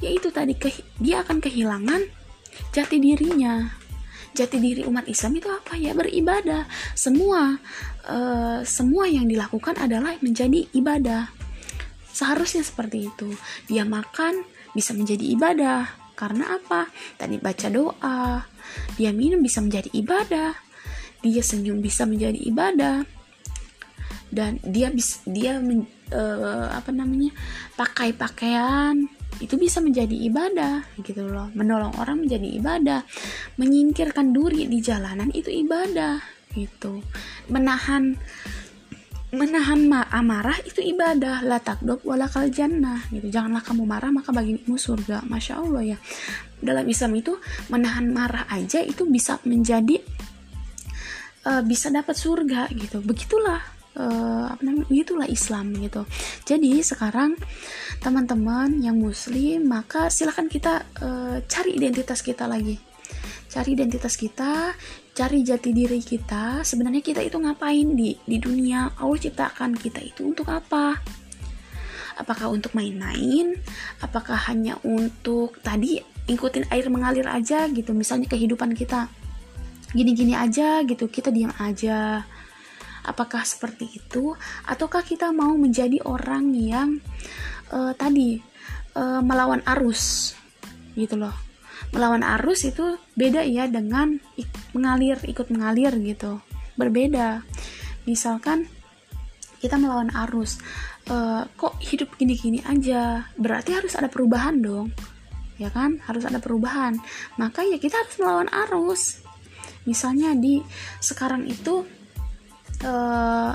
yaitu 0.01 0.33
tadi 0.33 0.57
ke, 0.57 0.73
dia 0.97 1.21
akan 1.21 1.45
kehilangan 1.45 2.01
jati 2.73 2.97
dirinya. 2.97 3.69
Jati 4.35 4.59
diri 4.59 4.83
umat 4.89 5.07
Islam 5.07 5.39
itu 5.39 5.47
apa 5.47 5.79
ya? 5.79 5.95
Beribadah. 5.95 6.67
Semua 6.99 7.55
uh, 8.11 8.61
semua 8.67 9.07
yang 9.07 9.31
dilakukan 9.31 9.79
adalah 9.79 10.19
menjadi 10.19 10.67
ibadah. 10.75 11.31
Seharusnya 12.11 12.67
seperti 12.67 13.15
itu. 13.15 13.31
Dia 13.71 13.87
makan 13.87 14.43
bisa 14.75 14.91
menjadi 14.91 15.23
ibadah. 15.23 15.87
Karena 16.19 16.59
apa? 16.59 16.91
Tadi 17.15 17.39
baca 17.39 17.69
doa. 17.71 18.43
Dia 18.99 19.15
minum 19.15 19.39
bisa 19.39 19.63
menjadi 19.63 19.93
ibadah 19.95 20.64
dia 21.25 21.41
senyum 21.41 21.81
bisa 21.81 22.05
menjadi 22.05 22.37
ibadah. 22.37 23.09
Dan 24.35 24.59
dia 24.67 24.91
bisa 24.91 25.25
dia 25.25 25.57
men, 25.63 25.89
uh, 26.13 26.69
apa 26.75 26.91
namanya 26.91 27.31
pakai 27.79 28.13
pakaian 28.13 29.07
itu 29.39 29.55
bisa 29.59 29.81
menjadi 29.81 30.15
ibadah 30.29 30.85
gitu 31.01 31.27
loh. 31.27 31.49
Menolong 31.57 31.97
orang 31.97 32.27
menjadi 32.27 32.49
ibadah. 32.61 33.01
Menyingkirkan 33.57 34.37
duri 34.37 34.69
di 34.69 34.79
jalanan 34.85 35.33
itu 35.33 35.49
ibadah 35.51 36.21
gitu. 36.55 37.03
Menahan 37.51 38.15
menahan 39.35 39.91
amarah 40.15 40.59
itu 40.63 40.79
ibadah. 40.79 41.43
La 41.43 41.59
takdob 41.59 42.03
walakal 42.07 42.47
jannah 42.51 43.03
gitu. 43.11 43.27
Janganlah 43.31 43.63
kamu 43.63 43.83
marah 43.87 44.11
maka 44.15 44.31
bagimu 44.31 44.79
surga. 44.79 45.27
Masya 45.27 45.63
allah 45.63 45.83
ya. 45.95 45.99
Dalam 46.63 46.87
Islam 46.87 47.13
itu 47.19 47.35
menahan 47.71 48.07
marah 48.11 48.47
aja 48.51 48.83
itu 48.83 49.03
bisa 49.07 49.43
menjadi 49.43 49.99
uh, 51.47 51.63
bisa 51.63 51.93
dapat 51.93 52.17
surga 52.17 52.73
gitu. 52.75 53.01
Begitulah 53.05 53.61
uh, 53.97 54.47
apa 54.53 54.63
namanya 54.65 54.89
itulah 54.91 55.29
Islam 55.29 55.73
gitu. 55.79 56.05
Jadi 56.45 56.83
sekarang 56.83 57.39
teman-teman 58.03 58.83
yang 58.83 58.99
muslim 58.99 59.69
maka 59.69 60.11
silahkan 60.11 60.51
kita 60.51 60.85
uh, 61.01 61.39
cari 61.47 61.77
identitas 61.77 62.21
kita 62.21 62.45
lagi. 62.49 62.77
Cari 63.49 63.79
identitas 63.79 64.19
kita 64.19 64.75
cari 65.15 65.47
jati 65.47 65.71
diri 65.71 66.03
kita. 66.03 66.67
Sebenarnya 66.67 67.01
kita 67.01 67.23
itu 67.23 67.39
ngapain 67.39 67.95
di 67.95 68.19
di 68.27 68.37
dunia? 68.43 68.99
Allah 68.99 69.15
ciptakan 69.15 69.79
kita 69.79 70.03
itu 70.03 70.27
untuk 70.27 70.51
apa? 70.51 70.99
Apakah 72.19 72.51
untuk 72.51 72.75
main-main? 72.75 73.55
Apakah 74.03 74.51
hanya 74.51 74.79
untuk 74.83 75.59
tadi 75.63 76.03
ikutin 76.27 76.67
air 76.75 76.91
mengalir 76.91 77.27
aja 77.31 77.67
gitu? 77.71 77.95
Misalnya 77.95 78.27
kehidupan 78.27 78.75
kita 78.75 79.07
gini-gini 79.95 80.35
aja 80.35 80.83
gitu 80.83 81.07
kita 81.07 81.31
diam 81.31 81.55
aja. 81.63 82.27
Apakah 83.05 83.47
seperti 83.47 84.01
itu? 84.01 84.35
Ataukah 84.67 85.07
kita 85.07 85.31
mau 85.31 85.55
menjadi 85.55 86.03
orang 86.03 86.51
yang 86.57 86.99
uh, 87.71 87.95
tadi 87.95 88.43
uh, 88.99 89.23
melawan 89.23 89.63
arus 89.77 90.35
gitu 90.99 91.15
loh. 91.15 91.33
Melawan 91.95 92.27
arus 92.41 92.67
itu 92.67 92.99
beda 93.15 93.47
ya 93.47 93.71
dengan 93.71 94.19
mengalir 94.75 95.21
ikut 95.23 95.47
mengalir 95.53 95.95
gitu. 96.03 96.43
Berbeda. 96.75 97.45
Misalkan 98.09 98.67
kita 99.63 99.79
melawan 99.79 100.11
arus 100.27 100.59
uh, 101.13 101.47
kok 101.55 101.77
hidup 101.85 102.19
gini-gini 102.19 102.65
aja? 102.67 103.29
Berarti 103.37 103.77
harus 103.77 103.95
ada 103.95 104.09
perubahan 104.09 104.59
dong 104.59 104.91
ya 105.61 105.71
kan? 105.71 106.01
Harus 106.09 106.25
ada 106.27 106.41
perubahan. 106.41 106.99
Maka 107.39 107.63
ya 107.63 107.79
kita 107.79 108.01
harus 108.01 108.17
melawan 108.19 108.49
arus 108.67 109.24
misalnya 109.85 110.33
di 110.37 110.61
sekarang 111.01 111.45
itu 111.49 111.85
uh, 112.85 113.53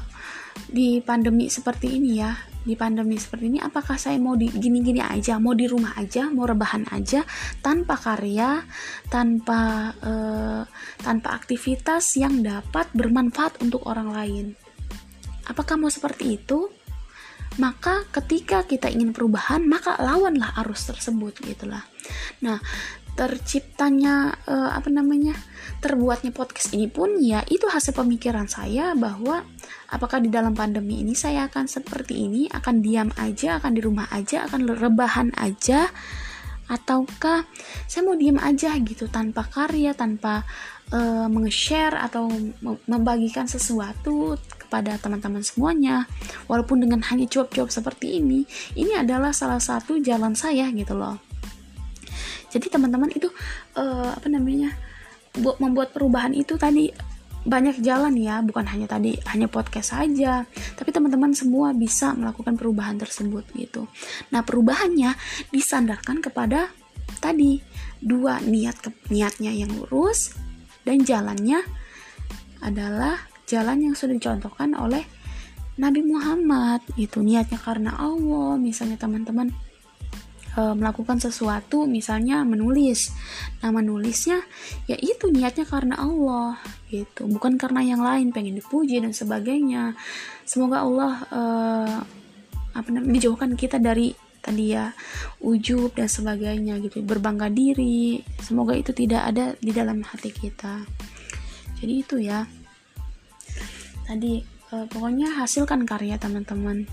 di 0.69 1.01
pandemi 1.01 1.49
seperti 1.49 1.97
ini 1.97 2.21
ya 2.21 2.33
di 2.59 2.75
pandemi 2.75 3.15
seperti 3.15 3.49
ini 3.49 3.59
apakah 3.63 3.95
saya 3.95 4.19
mau 4.19 4.35
di 4.35 4.51
gini-gini 4.51 4.99
aja 4.99 5.39
mau 5.39 5.55
di 5.55 5.65
rumah 5.65 5.95
aja 5.95 6.27
mau 6.29 6.43
rebahan 6.43 6.91
aja 6.91 7.23
tanpa 7.63 7.95
karya 7.95 8.61
tanpa 9.07 9.93
uh, 10.03 10.63
tanpa 10.99 11.33
aktivitas 11.33 12.19
yang 12.19 12.43
dapat 12.43 12.91
bermanfaat 12.91 13.63
untuk 13.63 13.87
orang 13.87 14.11
lain? 14.11 14.45
Apakah 15.49 15.81
mau 15.81 15.89
seperti 15.89 16.37
itu? 16.37 16.69
Maka 17.57 18.05
ketika 18.13 18.63
kita 18.63 18.91
ingin 18.91 19.15
perubahan 19.15 19.65
maka 19.65 19.97
lawanlah 19.97 20.53
arus 20.61 20.85
tersebut 20.85 21.41
gitulah 21.43 21.83
nah 22.39 22.57
terciptanya 23.19 24.31
uh, 24.47 24.71
apa 24.71 24.87
namanya 24.87 25.35
terbuatnya 25.83 26.31
podcast 26.31 26.71
ini 26.71 26.87
pun 26.87 27.19
ya 27.19 27.43
itu 27.51 27.67
hasil 27.67 27.91
pemikiran 27.91 28.47
saya 28.47 28.95
bahwa 28.95 29.43
apakah 29.91 30.23
di 30.23 30.31
dalam 30.31 30.55
pandemi 30.55 31.03
ini 31.03 31.11
saya 31.19 31.51
akan 31.51 31.67
seperti 31.67 32.15
ini 32.15 32.47
akan 32.47 32.79
diam 32.79 33.11
aja 33.19 33.59
akan 33.59 33.75
di 33.75 33.81
rumah 33.83 34.07
aja 34.15 34.47
akan 34.47 34.71
rebahan 34.71 35.35
aja 35.35 35.91
ataukah 36.71 37.43
saya 37.91 38.07
mau 38.07 38.15
diam 38.15 38.39
aja 38.39 38.71
gitu 38.79 39.11
tanpa 39.11 39.43
karya 39.51 39.91
tanpa 39.91 40.47
uh, 40.95 41.27
meng-share 41.27 41.99
atau 41.99 42.31
membagikan 42.87 43.51
sesuatu 43.51 44.39
kepada 44.55 44.95
teman-teman 44.95 45.43
semuanya 45.43 46.07
walaupun 46.47 46.79
dengan 46.87 47.03
hanya 47.03 47.27
cuap-cuap 47.27 47.67
seperti 47.67 48.23
ini 48.23 48.47
ini 48.79 48.95
adalah 48.95 49.35
salah 49.35 49.59
satu 49.59 49.99
jalan 49.99 50.39
saya 50.39 50.71
gitu 50.71 50.95
loh 50.95 51.28
jadi 52.49 52.67
teman-teman 52.69 53.09
itu 53.13 53.29
uh, 53.77 54.13
apa 54.13 54.27
namanya 54.27 54.73
buat 55.37 55.61
membuat 55.61 55.93
perubahan 55.93 56.33
itu 56.33 56.57
tadi 56.57 56.89
banyak 57.45 57.79
jalan 57.79 58.13
ya. 58.19 58.43
Bukan 58.43 58.67
hanya 58.67 58.89
tadi 58.89 59.15
hanya 59.31 59.47
podcast 59.47 59.95
saja. 59.95 60.43
Tapi 60.75 60.89
teman-teman 60.91 61.31
semua 61.31 61.71
bisa 61.71 62.11
melakukan 62.17 62.59
perubahan 62.59 62.99
tersebut 62.99 63.47
gitu. 63.55 63.87
Nah 64.33 64.43
perubahannya 64.43 65.15
disandarkan 65.53 66.19
kepada 66.19 66.67
tadi 67.23 67.61
dua 67.99 68.39
niat 68.43 68.79
ke, 68.79 68.89
niatnya 69.11 69.51
yang 69.51 69.71
lurus 69.75 70.35
dan 70.87 71.03
jalannya 71.03 71.59
adalah 72.63 73.19
jalan 73.49 73.91
yang 73.91 73.93
sudah 73.95 74.15
dicontohkan 74.15 74.77
oleh 74.77 75.03
Nabi 75.79 76.03
Muhammad 76.03 76.83
itu 76.99 77.23
niatnya 77.23 77.59
karena 77.59 77.95
Allah 77.95 78.59
misalnya 78.59 78.99
teman-teman 78.99 79.51
e, 80.55 80.61
melakukan 80.73 81.21
sesuatu 81.21 81.85
misalnya 81.85 82.41
menulis. 82.47 83.13
Nah 83.61 83.69
menulisnya 83.69 84.41
ya 84.89 84.97
itu 84.97 85.29
niatnya 85.29 85.65
karena 85.67 85.95
Allah 85.99 86.57
gitu. 86.89 87.29
Bukan 87.29 87.59
karena 87.61 87.85
yang 87.85 88.01
lain 88.01 88.33
pengen 88.33 88.57
dipuji 88.57 89.01
dan 89.01 89.13
sebagainya. 89.13 89.93
Semoga 90.47 90.85
Allah 90.85 91.13
e, 91.29 91.41
apa 92.73 92.87
namanya 92.93 93.11
menjauhkan 93.11 93.53
kita 93.57 93.81
dari 93.81 94.13
tadi 94.39 94.71
ya 94.71 94.95
ujub 95.43 95.93
dan 95.93 96.09
sebagainya 96.09 96.79
gitu. 96.81 97.03
Berbangga 97.05 97.51
diri. 97.51 98.23
Semoga 98.41 98.73
itu 98.73 98.95
tidak 98.95 99.21
ada 99.35 99.53
di 99.59 99.71
dalam 99.75 100.01
hati 100.01 100.31
kita. 100.33 100.85
Jadi 101.79 101.93
itu 101.93 102.15
ya. 102.17 102.47
Tadi 104.09 104.41
e, 104.45 104.75
pokoknya 104.89 105.37
hasilkan 105.43 105.85
karya 105.85 106.17
teman-teman. 106.17 106.89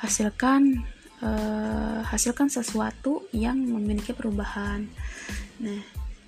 Hasilkan 0.00 0.84
uh, 1.22 2.00
hasilkan 2.08 2.50
sesuatu 2.50 3.28
yang 3.30 3.58
memiliki 3.58 4.16
perubahan. 4.16 4.88
Nah 5.62 5.82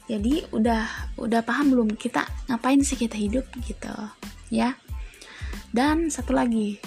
jadi 0.07 0.47
udah 0.55 1.17
udah 1.19 1.41
paham 1.43 1.75
belum 1.75 1.99
kita 1.99 2.23
ngapain 2.47 2.79
sih 2.87 2.95
kita 2.95 3.19
hidup 3.19 3.47
gitu 3.67 3.91
ya? 4.53 4.79
Dan 5.75 6.13
satu 6.13 6.31
lagi 6.37 6.79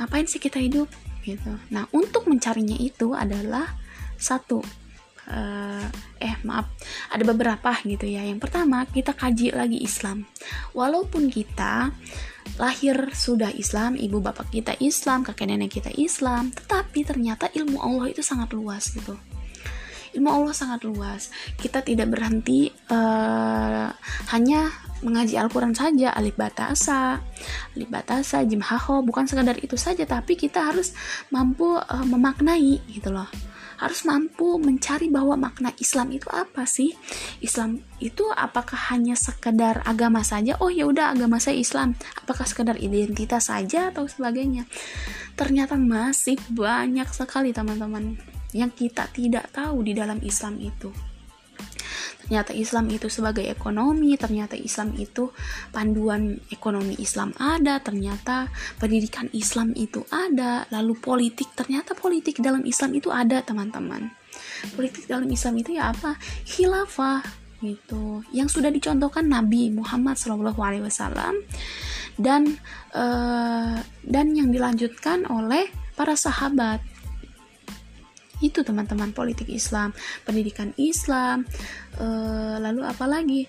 ngapain 0.00 0.24
sih 0.24 0.40
kita 0.40 0.56
hidup 0.62 0.88
gitu? 1.26 1.52
Nah 1.68 1.84
untuk 1.92 2.24
mencarinya 2.24 2.76
itu 2.80 3.12
adalah 3.12 3.68
satu 4.16 4.64
uh, 5.28 5.86
eh 6.20 6.36
maaf 6.44 6.72
ada 7.12 7.24
beberapa 7.24 7.76
gitu 7.84 8.08
ya. 8.08 8.24
Yang 8.24 8.48
pertama 8.48 8.88
kita 8.88 9.12
kaji 9.12 9.52
lagi 9.52 9.84
Islam. 9.84 10.24
Walaupun 10.72 11.28
kita 11.28 11.92
lahir 12.56 13.10
sudah 13.12 13.50
Islam, 13.52 13.98
ibu 13.98 14.22
bapak 14.22 14.52
kita 14.54 14.78
Islam, 14.78 15.26
kakek 15.26 15.50
nenek 15.50 15.80
kita 15.80 15.90
Islam, 15.94 16.54
tetapi 16.54 17.02
ternyata 17.02 17.50
ilmu 17.50 17.80
Allah 17.82 18.10
itu 18.10 18.22
sangat 18.22 18.54
luas 18.54 18.90
gitu. 18.94 19.18
Ilmu 20.14 20.30
Allah 20.30 20.54
sangat 20.54 20.86
luas. 20.86 21.28
Kita 21.58 21.82
tidak 21.82 22.14
berhenti 22.14 22.70
uh, 22.90 23.90
hanya 24.30 24.70
mengaji 25.04 25.36
Al-Quran 25.36 25.76
saja, 25.76 26.16
alif 26.16 26.38
batasa, 26.38 27.20
alif 27.76 27.88
batasa, 27.92 28.40
jim 28.48 28.64
haho, 28.64 29.04
bukan 29.04 29.28
sekadar 29.28 29.60
itu 29.60 29.76
saja, 29.76 30.08
tapi 30.08 30.38
kita 30.38 30.72
harus 30.72 30.96
mampu 31.28 31.76
uh, 31.76 32.06
memaknai 32.08 32.80
gitu 32.88 33.12
loh 33.12 33.28
harus 33.78 34.06
mampu 34.06 34.56
mencari 34.62 35.10
bahwa 35.10 35.34
makna 35.34 35.74
Islam 35.76 36.14
itu 36.14 36.30
apa 36.30 36.64
sih? 36.64 36.94
Islam 37.42 37.82
itu 37.98 38.24
apakah 38.32 38.94
hanya 38.94 39.18
sekedar 39.18 39.82
agama 39.84 40.22
saja? 40.22 40.56
Oh 40.62 40.70
ya 40.70 40.86
udah 40.86 41.12
agama 41.14 41.42
saya 41.42 41.58
Islam. 41.58 41.98
Apakah 42.16 42.46
sekedar 42.46 42.78
identitas 42.78 43.50
saja 43.50 43.90
atau 43.90 44.06
sebagainya? 44.06 44.64
Ternyata 45.34 45.74
masih 45.74 46.38
banyak 46.48 47.10
sekali 47.10 47.50
teman-teman 47.50 48.16
yang 48.54 48.70
kita 48.70 49.10
tidak 49.10 49.50
tahu 49.50 49.82
di 49.82 49.92
dalam 49.92 50.22
Islam 50.22 50.56
itu 50.62 50.94
ternyata 52.24 52.56
Islam 52.56 52.88
itu 52.88 53.12
sebagai 53.12 53.44
ekonomi, 53.44 54.16
ternyata 54.16 54.56
Islam 54.56 54.96
itu 54.96 55.28
panduan 55.76 56.40
ekonomi 56.48 56.96
Islam 56.96 57.36
ada, 57.36 57.84
ternyata 57.84 58.48
pendidikan 58.80 59.28
Islam 59.36 59.76
itu 59.76 60.08
ada, 60.08 60.64
lalu 60.72 60.96
politik, 60.96 61.52
ternyata 61.52 61.92
politik 61.92 62.40
dalam 62.40 62.64
Islam 62.64 62.96
itu 62.96 63.12
ada, 63.12 63.44
teman-teman. 63.44 64.08
Politik 64.72 65.04
dalam 65.04 65.28
Islam 65.28 65.60
itu 65.60 65.76
ya 65.76 65.92
apa? 65.92 66.16
Khilafah 66.48 67.44
gitu 67.60 68.24
yang 68.32 68.48
sudah 68.48 68.72
dicontohkan 68.72 69.28
Nabi 69.28 69.72
Muhammad 69.72 70.16
SAW 70.20 70.52
dan 72.16 72.56
uh, 72.92 73.76
dan 74.04 74.26
yang 74.36 74.52
dilanjutkan 74.52 75.24
oleh 75.28 75.68
para 75.96 76.12
sahabat 76.12 76.84
itu 78.44 78.60
teman-teman 78.60 79.16
politik 79.16 79.48
Islam 79.48 79.96
pendidikan 80.28 80.76
Islam 80.76 81.48
uh, 81.96 82.60
lalu 82.60 82.84
apalagi 82.84 83.48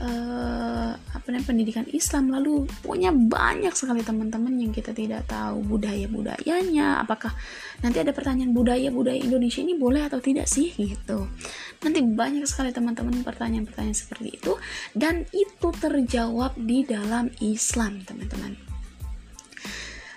uh, 0.00 0.92
apa 0.96 1.26
namanya 1.28 1.48
pendidikan 1.52 1.86
Islam 1.92 2.32
lalu 2.32 2.64
punya 2.80 3.12
banyak 3.12 3.74
sekali 3.76 4.00
teman-teman 4.00 4.56
yang 4.56 4.72
kita 4.72 4.96
tidak 4.96 5.28
tahu 5.28 5.60
budaya 5.60 6.08
budayanya 6.08 7.04
apakah 7.04 7.36
nanti 7.84 8.00
ada 8.00 8.16
pertanyaan 8.16 8.56
budaya 8.56 8.88
budaya 8.88 9.20
Indonesia 9.20 9.60
ini 9.60 9.76
boleh 9.76 10.08
atau 10.08 10.22
tidak 10.22 10.48
sih? 10.48 10.72
Gitu. 10.72 11.18
Nanti 11.82 11.98
banyak 12.00 12.46
sekali 12.48 12.72
teman-teman 12.72 13.20
pertanyaan-pertanyaan 13.26 13.96
seperti 13.96 14.38
itu. 14.40 14.56
Dan 14.96 15.26
itu 15.34 15.68
terjawab 15.74 16.56
di 16.56 16.86
dalam 16.86 17.28
Islam 17.42 18.02
teman-teman 18.06 18.71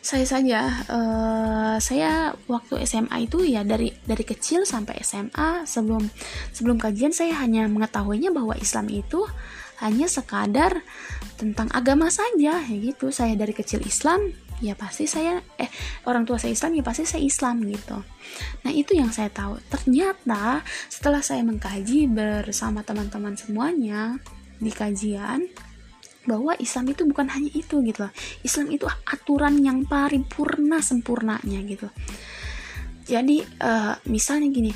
saya 0.05 0.21
saja 0.21 0.85
uh, 0.85 1.81
saya 1.81 2.37
waktu 2.45 2.77
SMA 2.85 3.25
itu 3.25 3.41
ya 3.41 3.65
dari 3.65 3.89
dari 4.05 4.21
kecil 4.21 4.61
sampai 4.61 5.01
SMA 5.01 5.65
sebelum 5.65 6.05
sebelum 6.53 6.77
kajian 6.77 7.09
saya 7.09 7.33
hanya 7.41 7.65
mengetahuinya 7.65 8.29
bahwa 8.29 8.53
Islam 8.53 8.85
itu 8.93 9.25
hanya 9.81 10.05
sekadar 10.05 10.85
tentang 11.41 11.73
agama 11.73 12.13
saja 12.13 12.61
ya 12.61 12.77
gitu. 12.77 13.09
Saya 13.09 13.33
dari 13.33 13.57
kecil 13.57 13.81
Islam 13.81 14.29
ya 14.61 14.77
pasti 14.77 15.09
saya 15.09 15.41
eh 15.57 15.67
orang 16.05 16.23
tua 16.23 16.37
saya 16.37 16.53
Islam 16.53 16.77
ya 16.77 16.83
pasti 16.85 17.03
saya 17.09 17.25
Islam 17.25 17.65
gitu. 17.65 17.97
Nah 18.61 18.71
itu 18.77 18.93
yang 18.93 19.09
saya 19.09 19.33
tahu. 19.33 19.57
Ternyata 19.73 20.61
setelah 20.85 21.25
saya 21.25 21.41
mengkaji 21.41 22.13
bersama 22.13 22.85
teman-teman 22.85 23.33
semuanya 23.33 24.21
di 24.61 24.69
kajian 24.69 25.49
bahwa 26.25 26.57
Islam 26.57 26.91
itu 26.91 27.05
bukan 27.05 27.29
hanya 27.31 27.49
itu 27.53 27.81
gitu 27.85 28.05
loh. 28.05 28.13
Islam 28.41 28.67
itu 28.73 28.85
aturan 28.85 29.61
yang 29.61 29.85
paripurna 29.85 30.81
sempurnanya 30.81 31.61
gitu. 31.65 31.87
Jadi 33.05 33.41
uh, 33.61 33.93
misalnya 34.09 34.49
gini, 34.49 34.73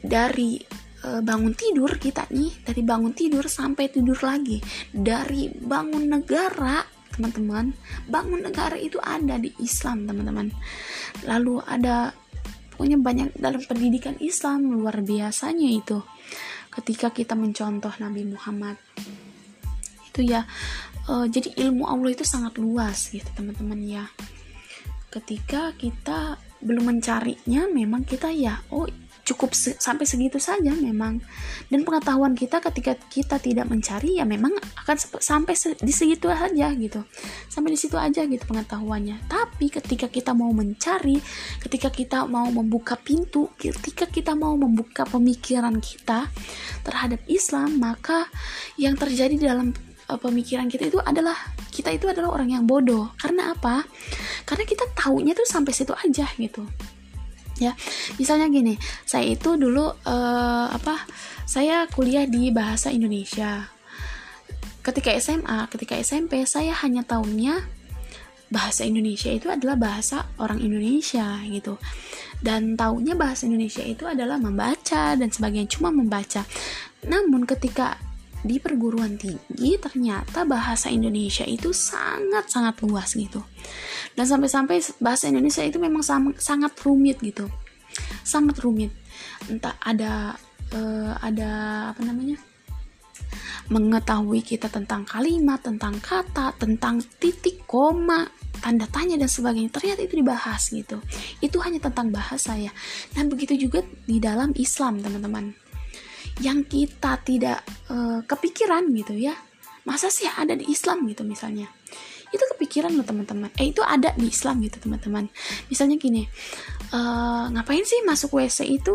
dari 0.00 0.56
uh, 1.04 1.20
bangun 1.20 1.52
tidur 1.52 2.00
kita 2.00 2.24
nih, 2.32 2.64
dari 2.64 2.80
bangun 2.80 3.12
tidur 3.12 3.44
sampai 3.44 3.92
tidur 3.92 4.16
lagi, 4.24 4.56
dari 4.88 5.52
bangun 5.52 6.08
negara 6.08 6.80
teman-teman, 7.16 7.72
bangun 8.08 8.40
negara 8.44 8.76
itu 8.76 9.00
ada 9.00 9.36
di 9.40 9.52
Islam 9.60 10.08
teman-teman. 10.08 10.52
Lalu 11.24 11.64
ada 11.64 12.12
pokoknya 12.72 13.00
banyak 13.00 13.28
dalam 13.40 13.60
pendidikan 13.64 14.16
Islam 14.20 14.68
luar 14.72 15.00
biasanya 15.00 15.68
itu. 15.68 16.00
Ketika 16.72 17.08
kita 17.08 17.32
mencontoh 17.32 17.92
Nabi 18.00 18.28
Muhammad 18.28 18.76
itu 20.16 20.32
ya 20.32 20.48
uh, 21.08 21.26
jadi 21.26 21.54
ilmu 21.66 21.86
Allah 21.86 22.12
itu 22.12 22.26
sangat 22.26 22.58
luas 22.58 23.10
gitu 23.10 23.26
teman-teman 23.34 23.80
ya. 23.82 24.04
Ketika 25.10 25.72
kita 25.78 26.36
belum 26.60 26.88
mencarinya 26.96 27.68
memang 27.68 28.02
kita 28.08 28.32
ya 28.32 28.58
oh 28.72 28.88
cukup 29.26 29.52
se 29.58 29.74
sampai 29.74 30.06
segitu 30.06 30.38
saja 30.38 30.70
memang. 30.70 31.18
Dan 31.66 31.82
pengetahuan 31.82 32.38
kita 32.38 32.62
ketika 32.62 32.94
kita 33.10 33.42
tidak 33.42 33.66
mencari 33.66 34.22
ya 34.22 34.24
memang 34.28 34.54
akan 34.86 34.96
sampai 35.18 35.58
se 35.58 35.74
di 35.82 35.90
segitu 35.90 36.30
saja 36.30 36.70
gitu. 36.78 37.02
Sampai 37.50 37.74
di 37.74 37.78
situ 37.78 37.98
aja 37.98 38.22
gitu 38.22 38.46
pengetahuannya. 38.46 39.26
Tapi 39.26 39.66
ketika 39.66 40.06
kita 40.06 40.30
mau 40.30 40.54
mencari 40.54 41.18
ketika 41.58 41.90
kita 41.90 42.22
mau 42.30 42.46
membuka 42.54 42.94
pintu 42.94 43.50
ketika 43.58 44.06
kita 44.06 44.38
mau 44.38 44.54
membuka 44.54 45.02
pemikiran 45.02 45.74
kita 45.82 46.30
terhadap 46.86 47.18
Islam 47.26 47.82
maka 47.82 48.30
yang 48.78 48.94
terjadi 48.94 49.34
dalam 49.50 49.74
uh, 50.10 50.18
pemikiran 50.18 50.70
kita 50.70 50.88
itu 50.88 50.98
adalah 51.02 51.36
kita 51.70 51.92
itu 51.94 52.06
adalah 52.10 52.34
orang 52.34 52.50
yang 52.50 52.64
bodoh. 52.64 53.12
Karena 53.18 53.52
apa? 53.54 53.84
Karena 54.46 54.64
kita 54.64 54.84
taunya 54.94 55.34
tuh 55.34 55.46
sampai 55.46 55.72
situ 55.74 55.92
aja 55.92 56.26
gitu. 56.38 56.62
Ya 57.56 57.72
misalnya 58.20 58.52
gini 58.52 58.76
saya 59.08 59.32
itu 59.32 59.56
dulu 59.56 59.88
uh, 59.88 60.66
apa 60.68 61.08
saya 61.48 61.88
kuliah 61.88 62.28
di 62.28 62.52
bahasa 62.52 62.92
Indonesia. 62.92 63.72
Ketika 64.84 65.10
SMA 65.18 65.66
ketika 65.72 65.98
SMP 65.98 66.44
saya 66.46 66.76
hanya 66.84 67.02
tahunya 67.02 67.76
bahasa 68.46 68.86
Indonesia 68.86 69.32
itu 69.34 69.50
adalah 69.50 69.74
bahasa 69.74 70.30
orang 70.38 70.62
Indonesia 70.62 71.42
gitu. 71.48 71.80
Dan 72.36 72.76
tahunya 72.76 73.16
bahasa 73.16 73.48
Indonesia 73.48 73.82
itu 73.82 74.04
adalah 74.04 74.36
membaca 74.36 75.16
dan 75.16 75.28
sebagainya 75.32 75.66
cuma 75.72 75.88
membaca. 75.88 76.44
Namun 77.08 77.48
ketika 77.48 77.96
di 78.46 78.62
perguruan 78.62 79.18
tinggi 79.18 79.76
ternyata 79.76 80.46
bahasa 80.46 80.88
Indonesia 80.88 81.42
itu 81.42 81.74
sangat-sangat 81.74 82.78
luas 82.86 83.12
gitu 83.18 83.42
dan 84.14 84.24
sampai-sampai 84.24 84.80
bahasa 85.02 85.28
Indonesia 85.28 85.66
itu 85.66 85.76
memang 85.82 86.00
sangat 86.38 86.72
rumit 86.86 87.18
gitu 87.20 87.50
sangat 88.22 88.62
rumit 88.62 88.94
entah 89.50 89.74
ada 89.82 90.38
uh, 90.72 91.12
ada 91.20 91.50
apa 91.92 92.02
namanya 92.06 92.38
mengetahui 93.66 94.46
kita 94.46 94.70
tentang 94.70 95.02
kalimat, 95.02 95.58
tentang 95.58 95.98
kata, 95.98 96.54
tentang 96.54 97.02
titik, 97.18 97.66
koma, 97.66 98.30
tanda 98.62 98.86
tanya 98.86 99.18
dan 99.18 99.26
sebagainya. 99.26 99.74
Ternyata 99.74 100.06
itu 100.06 100.14
dibahas 100.22 100.70
gitu. 100.70 101.02
Itu 101.42 101.58
hanya 101.66 101.82
tentang 101.82 102.14
bahasa 102.14 102.54
ya. 102.54 102.70
Dan 103.10 103.26
begitu 103.26 103.58
juga 103.58 103.82
di 104.06 104.22
dalam 104.22 104.54
Islam, 104.54 105.02
teman-teman 105.02 105.65
yang 106.44 106.64
kita 106.68 107.16
tidak 107.24 107.64
uh, 107.88 108.20
kepikiran 108.24 108.88
gitu 108.92 109.16
ya. 109.16 109.32
Masa 109.86 110.10
sih 110.10 110.26
ada 110.26 110.52
di 110.58 110.66
Islam 110.68 111.06
gitu 111.06 111.22
misalnya? 111.22 111.70
Itu 112.34 112.42
kepikiran 112.56 112.92
loh 112.98 113.06
teman-teman. 113.06 113.54
Eh 113.56 113.70
itu 113.70 113.80
ada 113.86 114.12
di 114.18 114.28
Islam 114.28 114.60
gitu 114.60 114.82
teman-teman. 114.82 115.30
Misalnya 115.70 115.96
gini 115.96 116.26
uh, 116.92 117.48
ngapain 117.54 117.86
sih 117.86 118.02
masuk 118.04 118.36
WC 118.36 118.66
itu? 118.68 118.94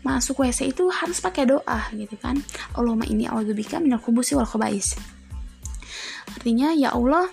Masuk 0.00 0.44
WC 0.44 0.72
itu 0.72 0.88
harus 0.88 1.18
pakai 1.18 1.48
doa 1.48 1.90
gitu 1.96 2.14
kan. 2.20 2.38
Allahumma 2.76 3.08
ini 3.08 3.26
a'udzubika 3.26 3.80
minal 3.82 4.00
khubusi 4.00 4.36
wal 4.36 4.48
khabais. 4.48 4.96
Artinya 6.36 6.72
ya 6.76 6.94
Allah 6.94 7.26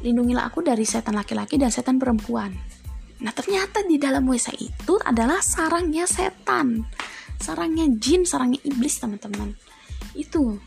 lindungilah 0.00 0.48
aku 0.48 0.64
dari 0.64 0.86
setan 0.88 1.16
laki-laki 1.18 1.60
dan 1.60 1.68
setan 1.68 2.00
perempuan. 2.00 2.56
Nah 3.20 3.32
ternyata 3.36 3.84
di 3.84 4.00
dalam 4.00 4.24
WC 4.24 4.56
itu 4.56 4.96
adalah 4.96 5.44
sarangnya 5.44 6.08
setan 6.08 6.88
sarangnya 7.40 7.88
jin 7.96 8.28
sarangnya 8.28 8.60
iblis 8.62 9.00
teman-teman. 9.00 9.56
Itu 10.14 10.60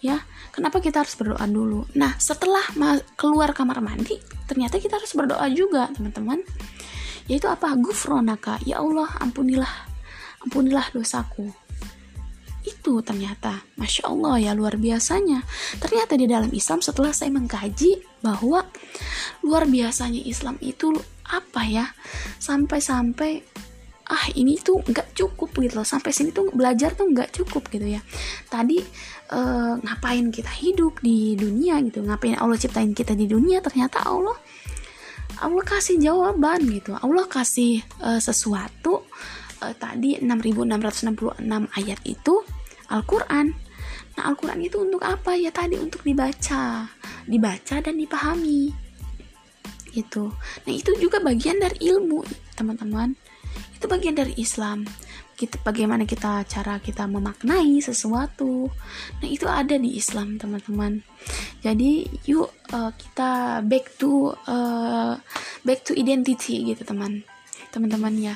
ya. 0.00 0.24
Kenapa 0.50 0.80
kita 0.80 1.04
harus 1.04 1.12
berdoa 1.20 1.44
dulu? 1.44 1.84
Nah 2.00 2.16
setelah 2.16 2.64
keluar 3.20 3.52
kamar 3.52 3.84
mandi 3.84 4.16
ternyata 4.48 4.80
kita 4.80 4.96
harus 4.96 5.12
berdoa 5.12 5.46
juga 5.52 5.92
teman-teman. 5.92 6.40
Yaitu 7.28 7.46
apa? 7.50 7.76
Gufronaka 7.76 8.56
ya 8.64 8.80
Allah 8.80 9.12
ampunilah 9.20 9.68
ampunilah 10.46 10.88
dosaku. 10.96 11.52
Itu 12.66 12.98
ternyata. 13.04 13.62
Masya 13.78 14.10
Allah 14.10 14.42
ya 14.42 14.50
luar 14.56 14.80
biasanya. 14.80 15.42
Ternyata 15.78 16.18
di 16.18 16.26
dalam 16.26 16.50
Islam 16.50 16.82
setelah 16.82 17.14
saya 17.14 17.30
mengkaji 17.30 18.02
bahwa 18.24 18.66
luar 19.46 19.70
biasanya 19.70 20.22
Islam 20.24 20.58
itu 20.58 20.90
apa 21.26 21.62
ya? 21.66 21.86
Sampai-sampai 22.38 23.42
ah 24.06 24.30
ini 24.38 24.54
tuh 24.62 24.78
nggak 24.86 25.18
cukup 25.18 25.50
gitu. 25.58 25.82
Loh 25.82 25.86
sampai 25.86 26.14
sini 26.14 26.30
tuh 26.30 26.50
belajar 26.54 26.94
tuh 26.94 27.10
nggak 27.10 27.34
cukup 27.34 27.66
gitu 27.74 27.86
ya. 27.98 28.00
Tadi 28.46 28.78
uh, 29.34 29.74
ngapain 29.82 30.30
kita 30.30 30.50
hidup 30.62 31.02
di 31.02 31.34
dunia 31.34 31.82
gitu. 31.82 32.06
Ngapain 32.06 32.38
Allah 32.38 32.54
ciptain 32.54 32.94
kita 32.94 33.18
di 33.18 33.26
dunia? 33.26 33.58
Ternyata 33.58 34.06
Allah 34.06 34.38
Allah 35.42 35.64
kasih 35.66 35.98
jawaban 35.98 36.64
gitu. 36.70 36.94
Allah 36.94 37.26
kasih 37.26 37.82
uh, 38.00 38.22
sesuatu 38.22 39.02
uh, 39.60 39.74
tadi 39.74 40.22
6666 40.22 41.42
ayat 41.74 42.00
itu 42.06 42.34
Al-Quran. 42.86 43.52
Nah 44.16 44.22
Al-Quran 44.32 44.60
itu 44.62 44.80
untuk 44.80 45.02
apa? 45.02 45.34
Ya 45.34 45.50
tadi 45.50 45.76
untuk 45.76 46.06
dibaca. 46.06 46.88
Dibaca 47.26 47.76
dan 47.82 47.94
dipahami. 47.98 48.70
Itu 49.92 50.30
Nah 50.62 50.72
itu 50.72 50.94
juga 51.02 51.18
bagian 51.18 51.58
dari 51.58 51.90
ilmu 51.90 52.22
teman-teman 52.54 53.25
itu 53.76 53.86
bagian 53.86 54.16
dari 54.16 54.34
Islam. 54.40 54.88
Kita 55.36 55.60
bagaimana 55.60 56.08
kita 56.08 56.48
cara 56.48 56.80
kita 56.80 57.04
memaknai 57.04 57.76
sesuatu. 57.84 58.72
Nah 59.20 59.28
itu 59.28 59.44
ada 59.44 59.76
di 59.76 60.00
Islam 60.00 60.40
teman-teman. 60.40 61.04
Jadi 61.60 62.08
yuk 62.24 62.48
uh, 62.72 62.88
kita 62.96 63.60
back 63.68 64.00
to 64.00 64.32
uh, 64.48 65.20
back 65.60 65.84
to 65.84 65.92
identity 65.92 66.72
gitu 66.72 66.82
teman. 66.88 67.20
Teman-teman 67.68 68.16
ya. 68.16 68.34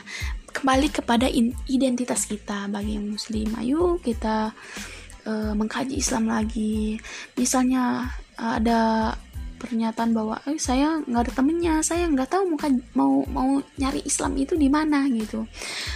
Kembali 0.53 0.93
kepada 0.93 1.25
identitas 1.73 2.29
kita. 2.29 2.69
Bagi 2.69 3.01
muslim 3.01 3.49
ayo 3.57 3.97
kita 3.97 4.53
uh, 5.25 5.53
mengkaji 5.57 5.97
Islam 5.97 6.29
lagi. 6.29 7.01
Misalnya 7.33 8.13
ada 8.37 9.13
pernyataan 9.61 10.17
bahwa 10.17 10.41
eh, 10.49 10.57
saya 10.57 11.05
nggak 11.05 11.23
ada 11.29 11.33
temennya 11.37 11.75
saya 11.85 12.09
nggak 12.09 12.33
tahu 12.33 12.57
mau 12.57 12.59
mau 12.97 13.13
mau 13.29 13.51
nyari 13.77 14.01
Islam 14.09 14.41
itu 14.41 14.57
di 14.57 14.73
mana 14.73 15.05
gitu. 15.13 15.45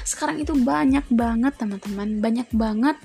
Sekarang 0.04 0.36
itu 0.36 0.52
banyak 0.52 1.08
banget 1.08 1.56
teman-teman. 1.56 2.20
Banyak 2.20 2.48
banget 2.52 2.96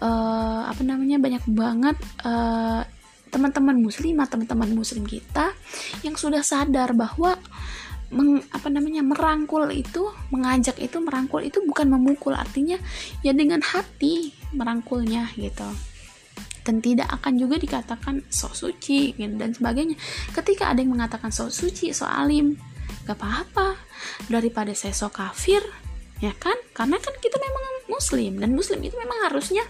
uh, 0.00 0.70
apa 0.70 0.82
namanya 0.86 1.18
banyak 1.18 1.44
banget 1.50 1.96
uh, 2.22 2.86
teman-teman 3.30 3.78
muslimah 3.78 4.26
teman-teman 4.26 4.70
muslim 4.74 5.06
kita 5.06 5.54
yang 6.02 6.18
sudah 6.18 6.42
sadar 6.42 6.90
bahwa 6.98 7.38
meng, 8.10 8.42
apa 8.50 8.66
namanya 8.66 9.06
merangkul 9.06 9.70
itu 9.70 10.10
mengajak 10.34 10.76
itu 10.82 10.98
merangkul 10.98 11.38
itu 11.46 11.62
bukan 11.62 11.86
memukul 11.94 12.34
artinya 12.34 12.76
ya 13.22 13.30
dengan 13.30 13.62
hati 13.62 14.34
merangkulnya 14.50 15.30
gitu 15.38 15.89
dan 16.70 16.78
tidak 16.78 17.10
akan 17.10 17.34
juga 17.34 17.58
dikatakan 17.58 18.22
sok 18.30 18.54
suci 18.54 19.18
gitu, 19.18 19.34
dan 19.34 19.50
sebagainya. 19.50 19.98
Ketika 20.30 20.70
ada 20.70 20.78
yang 20.78 20.94
mengatakan 20.94 21.34
sok 21.34 21.50
suci 21.50 21.90
sok 21.90 22.06
alim 22.06 22.54
gak 23.10 23.18
apa-apa. 23.18 23.74
Daripada 24.30 24.70
saya 24.70 24.94
sok 24.94 25.18
kafir 25.18 25.58
ya 26.22 26.30
kan? 26.38 26.54
Karena 26.70 27.02
kan 27.02 27.10
kita 27.18 27.42
memang 27.42 27.90
muslim 27.90 28.38
dan 28.38 28.54
muslim 28.54 28.78
itu 28.86 28.94
memang 28.94 29.18
harusnya 29.26 29.66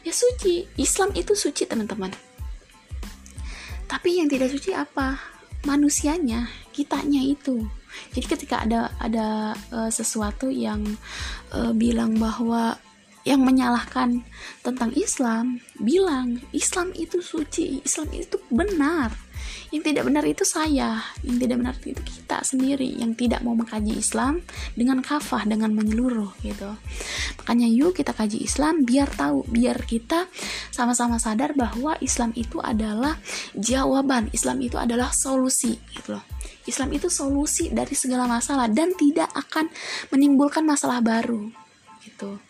ya 0.00 0.16
suci. 0.16 0.64
Islam 0.80 1.12
itu 1.12 1.36
suci 1.36 1.68
teman-teman. 1.68 2.08
Tapi 3.84 4.24
yang 4.24 4.32
tidak 4.32 4.48
suci 4.48 4.72
apa? 4.72 5.20
Manusianya 5.68 6.48
kitanya 6.72 7.20
itu. 7.20 7.68
Jadi 8.16 8.26
ketika 8.32 8.64
ada 8.64 8.96
ada 8.96 9.52
uh, 9.76 9.92
sesuatu 9.92 10.48
yang 10.48 10.80
uh, 11.52 11.76
bilang 11.76 12.16
bahwa 12.16 12.80
yang 13.24 13.44
menyalahkan 13.44 14.24
tentang 14.64 14.90
Islam 14.96 15.60
bilang 15.76 16.40
Islam 16.56 16.92
itu 16.96 17.20
suci 17.20 17.84
Islam 17.84 18.08
itu 18.16 18.40
benar. 18.48 19.12
Yang 19.70 19.92
tidak 19.92 20.04
benar 20.10 20.24
itu 20.26 20.42
saya 20.42 20.98
yang 21.22 21.38
tidak 21.38 21.56
benar 21.62 21.74
itu 21.78 22.02
kita 22.02 22.42
sendiri 22.42 22.90
yang 22.90 23.14
tidak 23.14 23.40
mau 23.46 23.54
mengkaji 23.54 23.96
Islam 23.96 24.42
dengan 24.74 24.98
kafah 24.98 25.46
dengan 25.46 25.70
menyeluruh 25.72 26.34
gitu. 26.42 26.74
Makanya 27.42 27.68
yuk 27.70 27.96
kita 27.96 28.10
kaji 28.10 28.42
Islam 28.42 28.82
biar 28.82 29.08
tahu 29.14 29.46
biar 29.46 29.78
kita 29.86 30.26
sama-sama 30.74 31.22
sadar 31.22 31.54
bahwa 31.54 31.96
Islam 32.02 32.34
itu 32.34 32.58
adalah 32.58 33.16
jawaban 33.54 34.28
Islam 34.34 34.58
itu 34.60 34.76
adalah 34.76 35.14
solusi 35.14 35.78
gitu 35.94 36.18
loh. 36.18 36.24
Islam 36.68 36.92
itu 36.92 37.08
solusi 37.08 37.72
dari 37.72 37.94
segala 37.96 38.28
masalah 38.28 38.68
dan 38.68 38.92
tidak 38.98 39.30
akan 39.32 39.70
menimbulkan 40.12 40.66
masalah 40.66 41.00
baru 41.00 41.48
gitu 42.04 42.49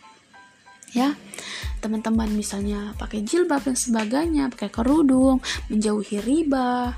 ya. 0.92 1.14
Teman-teman 1.80 2.28
misalnya 2.36 2.92
pakai 3.00 3.24
jilbab 3.24 3.64
dan 3.64 3.76
sebagainya 3.76 4.52
pakai 4.52 4.68
kerudung 4.68 5.40
menjauhi 5.72 6.20
riba 6.20 6.92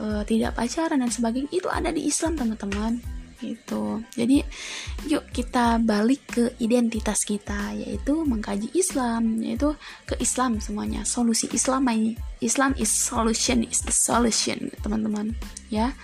uh, 0.00 0.22
tidak 0.24 0.56
pacaran 0.56 1.04
dan 1.04 1.12
sebagainya 1.12 1.50
itu 1.52 1.68
ada 1.68 1.92
di 1.92 2.08
Islam 2.08 2.34
teman-teman. 2.38 2.98
Gitu. 3.38 4.02
Jadi 4.18 4.42
yuk 5.06 5.30
kita 5.30 5.78
balik 5.78 6.26
ke 6.26 6.44
identitas 6.58 7.22
kita 7.22 7.70
yaitu 7.70 8.26
mengkaji 8.26 8.66
Islam 8.74 9.38
yaitu 9.38 9.78
ke 10.10 10.18
Islam 10.18 10.58
semuanya. 10.58 11.06
Solusi 11.06 11.46
Islam 11.54 11.86
ini 11.86 12.18
Islam 12.42 12.74
is 12.74 12.90
solution 12.90 13.62
is 13.62 13.86
the 13.86 13.94
solution 13.94 14.74
teman-teman 14.82 15.38
ya. 15.70 15.94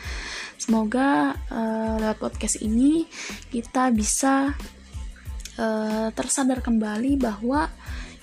Semoga 0.55 1.35
uh, 1.51 1.99
lewat 1.99 2.23
podcast 2.23 2.63
ini 2.63 3.11
kita 3.51 3.91
bisa 3.91 4.55
uh, 5.59 6.09
tersadar 6.15 6.61
kembali 6.61 7.19
bahwa 7.21 7.69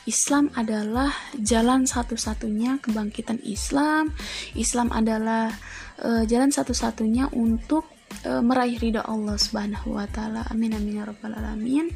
Islam 0.10 0.50
adalah 0.58 1.14
jalan 1.38 1.86
satu-satunya 1.86 2.82
kebangkitan 2.82 3.38
Islam. 3.46 4.10
Islam 4.58 4.90
adalah 4.90 5.54
uh, 6.02 6.26
jalan 6.26 6.50
satu-satunya 6.50 7.30
untuk 7.38 7.86
uh, 8.26 8.42
meraih 8.42 8.82
ridha 8.82 9.06
Allah 9.06 9.38
Subhanahu 9.38 9.94
wa 9.94 10.10
taala. 10.10 10.42
Amin 10.50 10.74
amin 10.74 10.98
ya 10.98 11.06
rabbal 11.06 11.38
alamin. 11.38 11.94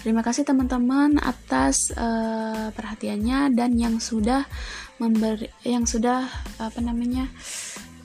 Terima 0.00 0.24
kasih 0.24 0.48
teman-teman 0.48 1.20
atas 1.20 1.92
uh, 1.92 2.72
perhatiannya 2.72 3.52
dan 3.52 3.76
yang 3.76 4.00
sudah 4.00 4.48
memberi 4.96 5.52
yang 5.66 5.84
sudah 5.84 6.24
apa 6.56 6.80
namanya 6.80 7.28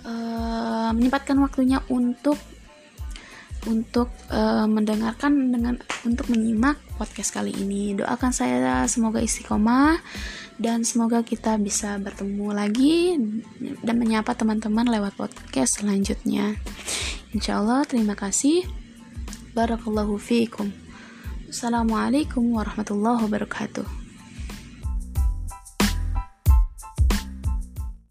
uh, 0.03 0.91
menyempatkan 0.91 1.39
waktunya 1.39 1.79
untuk 1.87 2.35
untuk 3.67 4.09
uh, 4.31 4.65
mendengarkan 4.65 5.51
dengan 5.51 5.75
untuk 6.07 6.31
menyimak 6.31 6.79
podcast 6.95 7.35
kali 7.35 7.51
ini. 7.53 7.93
Doakan 7.93 8.31
saya 8.31 8.87
semoga 8.87 9.19
istiqomah 9.19 9.99
dan 10.57 10.87
semoga 10.87 11.21
kita 11.21 11.59
bisa 11.61 11.99
bertemu 12.01 12.47
lagi 12.55 13.13
dan 13.85 13.95
menyapa 13.99 14.33
teman-teman 14.33 14.89
lewat 14.89 15.13
podcast 15.19 15.83
selanjutnya. 15.83 16.57
Insya 17.35 17.61
Allah, 17.61 17.85
terima 17.85 18.15
kasih. 18.15 18.65
Barakallahu 19.53 20.17
fiikum. 20.17 20.71
Assalamualaikum 21.51 22.43
warahmatullahi 22.55 23.27
wabarakatuh. 23.27 24.06